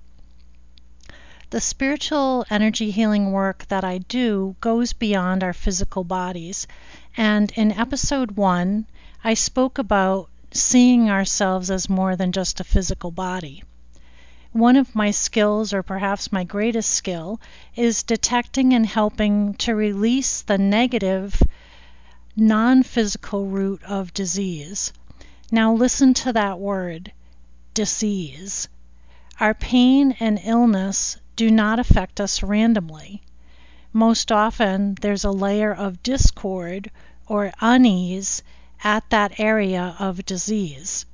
The 1.52 1.62
spiritual 1.62 2.46
energy 2.50 2.92
healing 2.92 3.32
work 3.32 3.66
that 3.70 3.86
I 3.86 4.00
do 4.00 4.58
goes 4.60 4.92
beyond 4.92 5.42
our 5.42 5.54
physical 5.54 6.04
bodies, 6.04 6.68
and 7.16 7.50
in 7.56 7.72
episode 7.72 8.32
one, 8.32 8.88
I 9.24 9.36
spoke 9.36 9.78
about 9.78 10.30
seeing 10.56 11.10
ourselves 11.10 11.72
as 11.72 11.90
more 11.90 12.16
than 12.16 12.32
just 12.32 12.60
a 12.60 12.64
physical 12.64 13.10
body. 13.10 13.64
one 14.52 14.76
of 14.76 14.94
my 14.94 15.10
skills, 15.10 15.74
or 15.74 15.82
perhaps 15.82 16.32
my 16.32 16.44
greatest 16.44 16.92
skill, 16.92 17.42
is 17.76 18.04
detecting 18.04 18.72
and 18.72 18.86
helping 18.86 19.56
to 19.56 19.74
release 19.74 20.44
the 20.44 20.58
negative, 20.58 21.42
non 22.36 22.84
physical 22.84 23.48
root 23.48 23.82
of 23.84 24.14
disease. 24.14 24.94
Now, 25.52 25.74
listen 25.74 26.14
to 26.14 26.34
that 26.34 26.60
word 26.60 27.12
disease. 27.74 28.68
Our 29.40 29.56
pain 29.56 30.16
and 30.20 30.40
illness 30.44 31.18
do 31.36 31.50
not 31.50 31.80
affect 31.80 32.22
us 32.22 32.44
randomly. 32.44 33.24
Most 33.92 34.32
often, 34.32 34.96
there's 35.02 35.24
a 35.24 35.32
layer 35.32 35.74
of 35.74 36.04
discord 36.04 36.92
or 37.26 37.52
unease 37.60 38.44
at 38.84 39.10
that 39.10 39.40
area 39.40 39.96
of 40.00 40.26
disease 40.26 41.06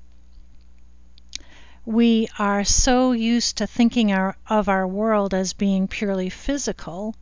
we 1.89 2.27
are 2.37 2.63
so 2.63 3.13
used 3.13 3.57
to 3.57 3.65
thinking 3.65 4.11
our, 4.11 4.37
of 4.47 4.69
our 4.69 4.85
world 4.85 5.33
as 5.33 5.53
being 5.53 5.87
purely 5.87 6.29
physical. 6.29 7.15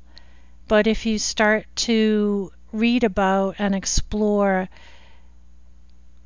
But 0.67 0.87
if 0.87 1.05
you 1.05 1.19
start 1.19 1.65
to 1.87 2.51
read 2.73 3.05
about 3.05 3.55
and 3.59 3.73
explore 3.73 4.67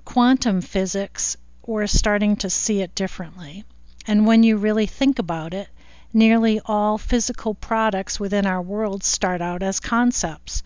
quantum 0.06 0.62
physics, 0.62 1.38
we're 1.68 1.86
starting 1.86 2.36
to 2.38 2.50
see 2.50 2.82
it 2.82 2.96
differently. 2.96 3.64
And 4.08 4.26
when 4.26 4.42
you 4.42 4.58
really 4.58 4.88
think 4.88 5.20
about 5.20 5.54
it, 5.54 5.68
nearly 6.12 6.60
all 6.66 6.98
physical 6.98 7.54
products 7.54 8.20
within 8.20 8.48
our 8.48 8.64
world 8.64 9.04
start 9.04 9.42
out 9.42 9.62
as 9.62 9.80
concepts. 9.80 10.64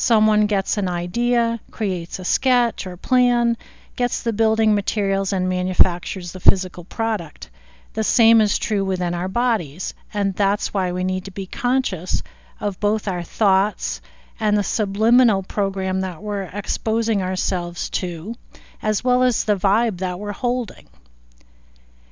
Someone 0.00 0.46
gets 0.46 0.76
an 0.76 0.86
idea, 0.86 1.58
creates 1.72 2.20
a 2.20 2.24
sketch 2.24 2.86
or 2.86 2.96
plan, 2.96 3.56
gets 3.96 4.22
the 4.22 4.32
building 4.32 4.72
materials 4.72 5.32
and 5.32 5.48
manufactures 5.48 6.30
the 6.30 6.38
physical 6.38 6.84
product. 6.84 7.50
The 7.94 8.04
same 8.04 8.40
is 8.40 8.60
true 8.60 8.84
within 8.84 9.12
our 9.12 9.26
bodies, 9.26 9.94
and 10.14 10.36
that's 10.36 10.72
why 10.72 10.92
we 10.92 11.02
need 11.02 11.24
to 11.24 11.32
be 11.32 11.46
conscious 11.46 12.22
of 12.60 12.78
both 12.78 13.08
our 13.08 13.24
thoughts 13.24 14.00
and 14.38 14.56
the 14.56 14.62
subliminal 14.62 15.42
program 15.42 16.00
that 16.02 16.22
we're 16.22 16.44
exposing 16.44 17.20
ourselves 17.20 17.90
to, 17.90 18.36
as 18.80 19.02
well 19.02 19.24
as 19.24 19.42
the 19.42 19.56
vibe 19.56 19.98
that 19.98 20.20
we're 20.20 20.30
holding. 20.30 20.86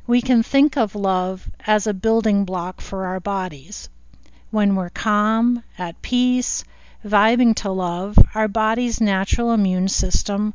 We 0.09 0.20
can 0.22 0.43
think 0.43 0.76
of 0.76 0.97
love 0.97 1.49
as 1.64 1.87
a 1.87 1.95
building 1.95 2.45
block 2.45 2.80
for 2.80 3.07
our 3.07 3.20
bodies. 3.20 3.89
When 4.51 4.74
we're 4.74 4.91
calm, 4.91 5.62
at 5.78 6.03
peace, 6.03 6.64
vibing 7.07 7.54
to 7.57 7.70
love, 7.70 8.18
our 8.34 8.48
body's 8.48 9.00
natural 9.00 9.52
immune 9.52 9.88
system 9.88 10.52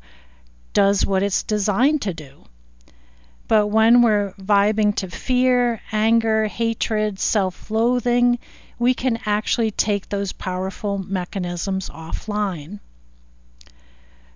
does 0.73 1.05
what 1.05 1.23
it's 1.23 1.43
designed 1.43 2.01
to 2.01 2.13
do. 2.13 2.43
But 3.47 3.67
when 3.67 4.01
we're 4.01 4.33
vibing 4.33 4.95
to 4.95 5.09
fear, 5.09 5.81
anger, 5.91 6.47
hatred, 6.47 7.19
self 7.19 7.69
loathing, 7.71 8.39
we 8.79 8.93
can 8.93 9.19
actually 9.25 9.71
take 9.71 10.09
those 10.09 10.31
powerful 10.31 10.97
mechanisms 10.97 11.89
offline. 11.89 12.79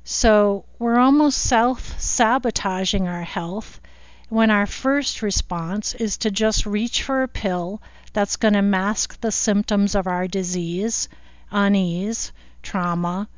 So 0.04 0.66
we're 0.78 1.00
almost 1.00 1.40
self 1.40 2.00
sabotaging 2.00 3.08
our 3.08 3.24
health 3.24 3.82
when 4.30 4.52
our 4.52 4.66
first 4.66 5.22
response 5.22 5.96
is 5.96 6.18
to 6.18 6.30
just 6.30 6.66
reach 6.66 7.02
for 7.02 7.24
a 7.24 7.28
pill 7.28 7.82
that's 8.14 8.36
going 8.36 8.54
to 8.54 8.62
mask 8.62 9.20
the 9.22 9.32
symptoms 9.32 9.96
of 9.96 10.08
our 10.08 10.28
disease, 10.28 11.10
unease, 11.56 12.34
trauma, 12.62 13.30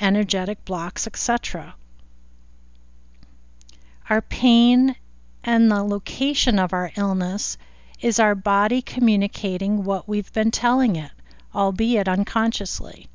energetic 0.00 0.64
blocks, 0.64 1.06
etc. 1.06 1.76
Our 4.08 4.20
pain 4.20 4.96
and 5.44 5.70
the 5.70 5.84
location 5.84 6.58
of 6.58 6.72
our 6.72 6.90
illness 6.96 7.56
is 8.00 8.18
our 8.18 8.34
body 8.34 8.82
communicating 8.82 9.84
what 9.84 10.08
we've 10.08 10.32
been 10.32 10.50
telling 10.50 10.96
it, 10.96 11.12
albeit 11.54 12.08
unconsciously. 12.08 13.08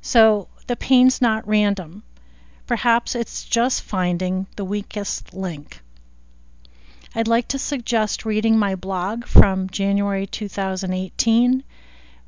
So 0.00 0.46
the 0.68 0.76
pain's 0.76 1.20
not 1.20 1.48
random. 1.48 2.04
Perhaps 2.68 3.16
it's 3.16 3.44
just 3.44 3.82
finding 3.82 4.46
the 4.54 4.64
weakest 4.64 5.34
link. 5.34 5.82
I'd 7.12 7.28
like 7.28 7.48
to 7.48 7.58
suggest 7.58 8.24
reading 8.24 8.56
my 8.56 8.76
blog 8.76 9.24
from 9.24 9.68
January 9.68 10.26
2018. 10.28 11.64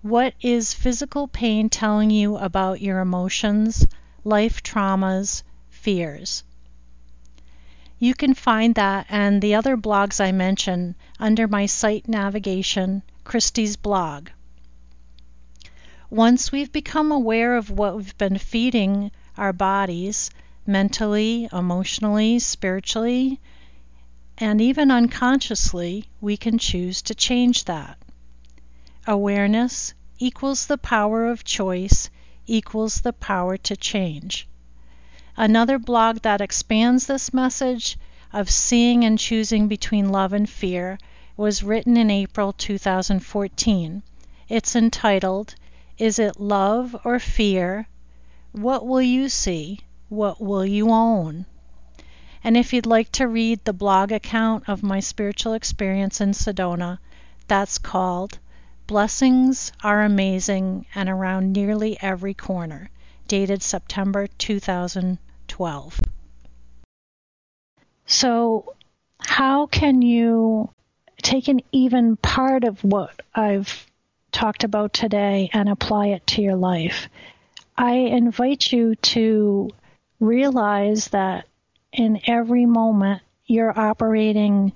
What 0.07 0.35
is 0.41 0.73
physical 0.73 1.27
pain 1.27 1.69
telling 1.69 2.11
you 2.11 2.37
about 2.37 2.81
your 2.81 3.01
emotions, 3.01 3.85
life 4.23 4.63
traumas, 4.63 5.43
fears? 5.69 6.45
You 7.99 8.15
can 8.15 8.33
find 8.35 8.77
that 8.77 9.07
and 9.09 9.43
the 9.43 9.57
other 9.57 9.77
blogs 9.77 10.21
I 10.21 10.31
mention 10.31 10.95
under 11.19 11.49
my 11.49 11.67
site 11.67 12.07
navigation, 12.07 13.03
Christy's 13.25 13.75
blog. 13.75 14.29
Once 16.09 16.53
we've 16.53 16.71
become 16.71 17.11
aware 17.11 17.57
of 17.57 17.69
what 17.69 17.97
we've 17.97 18.17
been 18.17 18.39
feeding 18.39 19.11
our 19.37 19.53
bodies 19.53 20.31
mentally, 20.65 21.49
emotionally, 21.53 22.39
spiritually, 22.39 23.41
and 24.39 24.61
even 24.61 24.93
unconsciously, 24.93 26.05
we 26.21 26.37
can 26.37 26.59
choose 26.59 27.03
to 27.03 27.13
change 27.13 27.65
that. 27.65 27.99
Awareness 29.09 29.95
equals 30.19 30.67
the 30.67 30.79
power 30.79 31.29
of 31.29 31.45
choice 31.45 32.11
equals 32.49 33.03
the 33.03 33.13
power 33.13 33.57
to 33.57 33.77
change. 33.77 34.49
Another 35.37 35.79
blog 35.79 36.23
that 36.23 36.41
expands 36.41 37.07
this 37.07 37.33
message 37.33 37.97
of 38.33 38.51
seeing 38.51 39.05
and 39.05 39.17
choosing 39.17 39.69
between 39.69 40.11
love 40.11 40.33
and 40.33 40.51
fear 40.51 40.99
was 41.37 41.63
written 41.63 41.97
in 41.97 42.11
April 42.11 42.53
2014. 42.53 44.03
It's 44.49 44.75
entitled, 44.75 45.55
Is 45.99 46.19
It 46.19 46.41
Love 46.41 46.97
or 47.05 47.21
Fear? 47.21 47.87
What 48.51 48.89
Will 48.89 49.03
You 49.03 49.29
See? 49.29 49.83
What 50.09 50.41
Will 50.41 50.67
You 50.67 50.91
Own? 50.91 51.47
And 52.43 52.57
if 52.57 52.73
you'd 52.73 52.87
like 52.87 53.13
to 53.13 53.29
read 53.29 53.65
the 53.65 53.73
blog 53.73 54.11
account 54.11 54.69
of 54.69 54.83
my 54.83 54.99
spiritual 54.99 55.53
experience 55.53 56.21
in 56.21 56.33
Sedona, 56.33 56.99
that's 57.47 57.79
called 57.79 58.41
Blessings 58.87 59.73
Are 59.83 60.05
Amazing 60.05 60.87
and 60.95 61.09
Around 61.09 61.53
Nearly 61.53 61.99
Every 62.01 62.35
Corner, 62.35 62.89
dated 63.27 63.61
September 63.61 64.29
2012. 64.39 66.01
So, 68.07 68.75
how 69.19 69.67
can 69.67 70.03
you 70.03 70.71
take 71.21 71.49
an 71.49 71.63
even 71.73 72.17
part 72.17 72.63
of 72.63 72.85
what 72.85 73.23
I've 73.35 73.89
talked 74.31 74.63
about 74.63 74.93
today 74.93 75.51
and 75.53 75.69
apply 75.69 76.09
it 76.09 76.25
to 76.29 76.43
your 76.43 76.55
life? 76.55 77.09
I 77.77 77.95
invite 77.95 78.71
you 78.71 78.95
to 78.95 79.69
realize 80.21 81.09
that 81.09 81.49
in 81.93 82.21
every 82.29 82.67
moment 82.67 83.23
you're 83.47 83.77
operating 83.77 84.73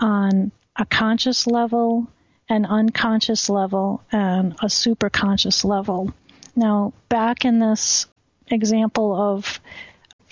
on 0.00 0.50
a 0.74 0.84
conscious 0.84 1.46
level, 1.46 2.08
an 2.48 2.66
unconscious 2.66 3.48
level, 3.48 4.02
and 4.12 4.52
a 4.54 4.66
superconscious 4.66 5.64
level. 5.64 6.12
Now, 6.54 6.92
back 7.08 7.44
in 7.44 7.58
this 7.58 8.06
example 8.48 9.14
of 9.14 9.60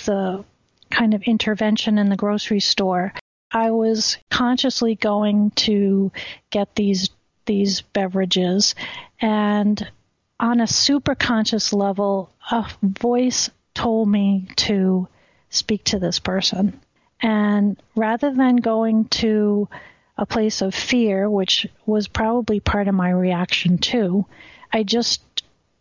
the 0.04 0.44
kind 0.90 1.14
of 1.14 1.22
intervention 1.22 1.98
in 1.98 2.08
the 2.08 2.16
grocery 2.16 2.60
store, 2.60 3.14
I 3.52 3.70
was 3.70 4.18
consciously 4.30 4.94
going 4.94 5.50
to 5.52 6.12
get 6.50 6.74
these 6.74 7.10
these 7.46 7.80
beverages 7.80 8.76
and 9.20 9.90
on 10.38 10.60
a 10.60 10.64
superconscious 10.64 11.72
level 11.72 12.30
a 12.50 12.64
voice 12.82 13.50
told 13.74 14.08
me 14.08 14.46
to 14.56 15.08
speak 15.48 15.82
to 15.84 15.98
this 15.98 16.20
person 16.20 16.80
and 17.20 17.80
rather 17.96 18.32
than 18.32 18.56
going 18.56 19.06
to 19.06 19.68
a 20.16 20.26
place 20.26 20.60
of 20.62 20.74
fear 20.74 21.28
which 21.30 21.66
was 21.86 22.08
probably 22.08 22.60
part 22.60 22.88
of 22.88 22.94
my 22.94 23.10
reaction 23.10 23.78
too 23.78 24.26
i 24.72 24.82
just 24.82 25.22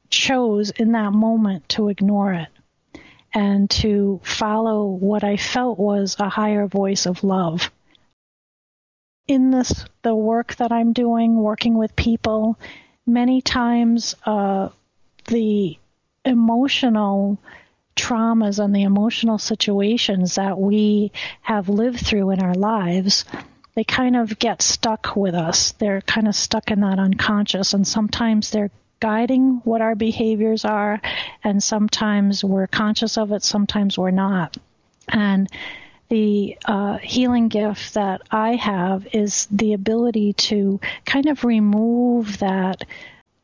chose 0.10 0.70
in 0.72 0.94
that 0.94 1.14
moment 1.14 1.68
to 1.70 1.90
ignore 1.90 2.34
it 2.34 2.50
and 3.34 3.70
to 3.70 4.20
follow 4.24 4.86
what 4.86 5.24
I 5.24 5.38
felt 5.38 5.78
was 5.78 6.16
a 6.20 6.30
higher 6.30 6.68
voice 6.68 7.06
of 7.06 7.24
love. 7.24 7.72
In 9.28 9.52
this, 9.52 9.86
the 10.02 10.16
work 10.16 10.56
that 10.56 10.72
I'm 10.72 10.94
doing, 10.94 11.36
working 11.36 11.78
with 11.78 11.96
people, 11.96 12.58
many 13.06 13.42
times 13.42 14.16
uh, 14.26 14.70
the 15.26 15.78
emotional 16.26 17.38
traumas 17.96 18.64
and 18.64 18.76
the 18.76 18.84
emotional 18.84 19.38
situations 19.38 20.36
that 20.36 20.58
we 20.58 21.12
have 21.42 21.70
lived 21.70 22.00
through 22.00 22.32
in 22.32 22.42
our 22.42 22.56
lives, 22.56 23.26
they 23.80 23.86
kind 23.86 24.18
of 24.18 24.38
get 24.38 24.62
stuck 24.62 25.16
with 25.16 25.34
us. 25.34 25.72
They're 25.72 26.02
kind 26.02 26.28
of 26.28 26.36
stuck 26.36 26.70
in 26.70 26.82
that 26.82 27.00
unconscious, 27.00 27.74
and 27.74 27.88
sometimes 27.88 28.52
they're 28.52 28.72
guiding 29.00 29.62
what 29.64 29.80
our 29.80 29.96
behaviors 29.96 30.66
are, 30.66 31.00
and 31.46 31.64
sometimes 31.64 32.44
we're 32.44 32.68
conscious 32.68 33.18
of 33.18 33.32
it, 33.32 33.42
sometimes 33.42 33.98
we're 33.98 34.12
not. 34.12 34.58
And 35.08 35.48
the 36.10 36.58
uh, 36.66 36.98
healing 36.98 37.48
gift 37.48 37.94
that 37.94 38.22
I 38.32 38.56
have 38.56 39.08
is 39.14 39.48
the 39.50 39.72
ability 39.72 40.34
to 40.50 40.82
kind 41.06 41.28
of 41.28 41.46
remove 41.46 42.40
that 42.40 42.84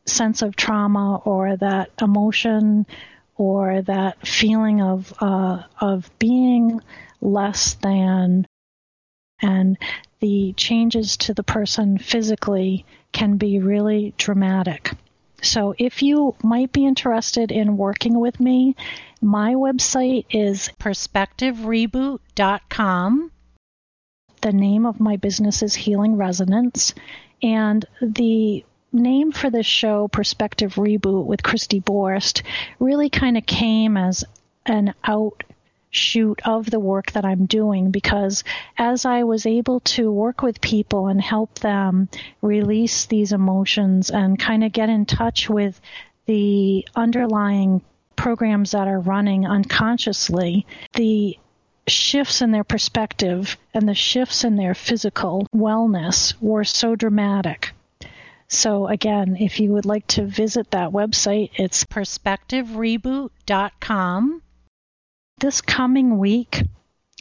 sense 0.06 0.42
of 0.42 0.58
trauma 0.58 1.16
or 1.24 1.56
that 1.56 1.92
emotion 2.02 2.86
or 3.38 3.84
that 3.84 4.28
feeling 4.28 4.82
of 4.82 5.14
uh, 5.22 5.64
of 5.80 6.12
being 6.20 6.82
less 7.22 7.76
than, 7.76 8.46
and 9.42 9.78
the 10.20 10.54
changes 10.58 11.18
to 11.18 11.34
the 11.34 11.44
person 11.44 11.98
physically 11.98 12.86
can 13.12 13.38
be 13.38 13.60
really 13.60 14.14
dramatic. 14.18 14.92
So 15.42 15.76
if 15.78 16.02
you 16.02 16.36
might 16.44 16.72
be 16.72 16.86
interested 16.86 17.52
in 17.52 17.78
working 17.78 18.20
with 18.20 18.40
me, 18.40 18.76
my 19.22 19.54
website 19.54 20.26
is 20.30 20.70
perspectivereboot.com. 20.80 23.32
The 24.42 24.52
name 24.52 24.86
of 24.86 25.00
my 25.00 25.16
business 25.18 25.64
is 25.64 25.76
Healing 25.76 26.18
Resonance, 26.18 26.94
and 27.42 27.86
the 28.02 28.66
name 28.92 29.32
for 29.32 29.50
this 29.50 29.66
show, 29.66 30.08
Perspective 30.08 30.76
Reboot 30.76 31.26
with 31.26 31.42
Christy 31.44 31.82
Borst, 31.82 32.44
really 32.80 33.10
kind 33.10 33.38
of 33.38 33.46
came 33.46 33.98
as 33.98 34.24
an 34.66 34.94
outshoot 35.96 36.42
of 36.46 36.70
the 36.70 36.80
work 36.80 37.14
that 37.14 37.24
I'm 37.24 37.46
doing 37.46 37.92
because 37.92 38.44
as 38.78 39.06
I 39.06 39.24
was 39.24 39.46
able 39.46 39.80
to 39.82 40.12
work 40.12 40.42
with 40.42 40.60
people 40.60 41.08
and 41.08 41.22
help 41.22 41.60
them 41.60 42.10
release 42.42 43.06
these 43.06 43.32
emotions 43.32 44.12
and 44.12 44.38
kind 44.38 44.66
of 44.66 44.74
get 44.74 44.90
in 44.90 45.06
touch 45.06 45.50
with 45.50 45.80
the 46.26 46.86
underlying 46.96 47.82
programs 48.18 48.72
that 48.72 48.90
are 48.90 49.00
running 49.00 49.48
unconsciously, 49.48 50.68
the 50.94 51.40
shifts 51.88 52.42
in 52.42 52.52
their 52.52 52.66
perspective 52.66 53.56
and 53.74 53.88
the 53.88 53.94
shifts 53.94 54.44
in 54.44 54.58
their 54.58 54.74
physical 54.74 55.48
wellness 55.56 56.34
were 56.42 56.66
so 56.66 56.96
dramatic. 56.96 57.72
So, 58.48 58.88
again, 58.88 59.38
if 59.40 59.62
you 59.62 59.72
would 59.72 59.86
like 59.86 60.08
to 60.08 60.26
visit 60.26 60.72
that 60.72 60.92
website, 60.92 61.52
it's 61.56 61.86
perspectivereboot.com. 61.86 64.42
This 65.42 65.60
coming 65.60 66.18
week, 66.18 66.64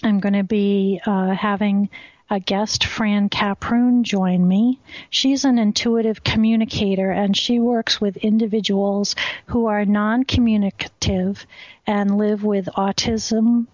I'm 0.04 0.20
going 0.20 0.34
to 0.34 0.44
be 0.44 1.00
uh, 1.04 1.34
having 1.34 1.90
a 2.30 2.38
guest, 2.38 2.84
Fran 2.84 3.28
Caproon, 3.28 4.02
join 4.02 4.46
me. 4.46 4.78
She's 5.10 5.44
an 5.44 5.58
intuitive 5.58 6.22
communicator 6.22 7.10
and 7.10 7.36
she 7.36 7.58
works 7.58 8.00
with 8.00 8.16
individuals 8.18 9.16
who 9.46 9.66
are 9.66 9.84
non 9.84 10.22
communicative 10.22 11.44
and 11.88 12.16
live 12.16 12.44
with 12.44 12.66
autism, 12.76 13.66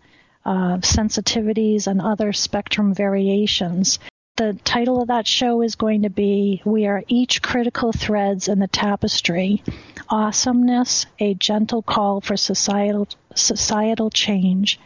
uh, 0.46 0.78
sensitivities, 0.78 1.86
and 1.86 2.00
other 2.00 2.32
spectrum 2.32 2.94
variations 2.94 3.98
the 4.40 4.54
title 4.64 5.02
of 5.02 5.08
that 5.08 5.26
show 5.26 5.60
is 5.60 5.74
going 5.74 6.00
to 6.00 6.08
be 6.08 6.62
We 6.64 6.86
Are 6.86 7.04
Each 7.08 7.42
Critical 7.42 7.92
Threads 7.92 8.48
in 8.48 8.58
the 8.58 8.68
Tapestry 8.68 9.62
Awesomeness, 10.08 11.04
a 11.18 11.34
Gentle 11.34 11.82
Call 11.82 12.22
for 12.22 12.38
Societal, 12.38 13.06
societal 13.34 14.08
Change. 14.08 14.80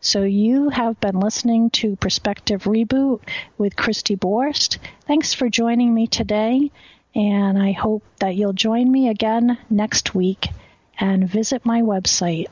So 0.00 0.22
you 0.22 0.68
have 0.68 1.00
been 1.00 1.18
listening 1.18 1.70
to 1.70 1.96
Perspective 1.96 2.62
Reboot 2.62 3.20
with 3.58 3.74
Christy 3.74 4.14
Borst. 4.14 4.78
Thanks 5.08 5.34
for 5.34 5.48
joining 5.48 5.92
me 5.92 6.06
today, 6.06 6.70
and 7.12 7.60
I 7.60 7.72
hope 7.72 8.04
that 8.20 8.36
you'll 8.36 8.52
join 8.52 8.92
me 8.92 9.08
again 9.08 9.58
next 9.68 10.14
week 10.14 10.50
and 11.00 11.28
visit 11.28 11.66
my 11.66 11.82
website. 11.82 12.46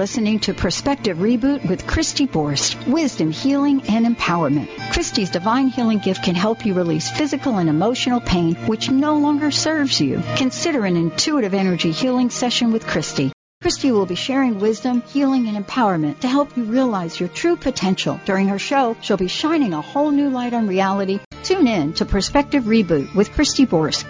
Listening 0.00 0.40
to 0.40 0.54
Perspective 0.54 1.18
Reboot 1.18 1.68
with 1.68 1.86
Christy 1.86 2.26
Borst, 2.26 2.86
wisdom, 2.88 3.30
healing, 3.30 3.82
and 3.86 4.06
empowerment. 4.06 4.68
Christy's 4.90 5.28
divine 5.28 5.68
healing 5.68 5.98
gift 5.98 6.24
can 6.24 6.34
help 6.34 6.64
you 6.64 6.72
release 6.72 7.10
physical 7.10 7.58
and 7.58 7.68
emotional 7.68 8.18
pain 8.18 8.54
which 8.64 8.90
no 8.90 9.18
longer 9.18 9.50
serves 9.50 10.00
you. 10.00 10.22
Consider 10.36 10.86
an 10.86 10.96
intuitive 10.96 11.52
energy 11.52 11.90
healing 11.90 12.30
session 12.30 12.72
with 12.72 12.86
Christy. 12.86 13.30
Christy 13.60 13.92
will 13.92 14.06
be 14.06 14.14
sharing 14.14 14.58
wisdom, 14.58 15.02
healing, 15.02 15.48
and 15.48 15.62
empowerment 15.62 16.20
to 16.20 16.28
help 16.28 16.56
you 16.56 16.64
realize 16.64 17.20
your 17.20 17.28
true 17.28 17.56
potential. 17.56 18.18
During 18.24 18.48
her 18.48 18.58
show, 18.58 18.96
she'll 19.02 19.18
be 19.18 19.28
shining 19.28 19.74
a 19.74 19.82
whole 19.82 20.12
new 20.12 20.30
light 20.30 20.54
on 20.54 20.66
reality. 20.66 21.20
Tune 21.42 21.66
in 21.66 21.92
to 21.94 22.06
Perspective 22.06 22.64
Reboot 22.64 23.14
with 23.14 23.32
Christy 23.32 23.66
Borst. 23.66 24.06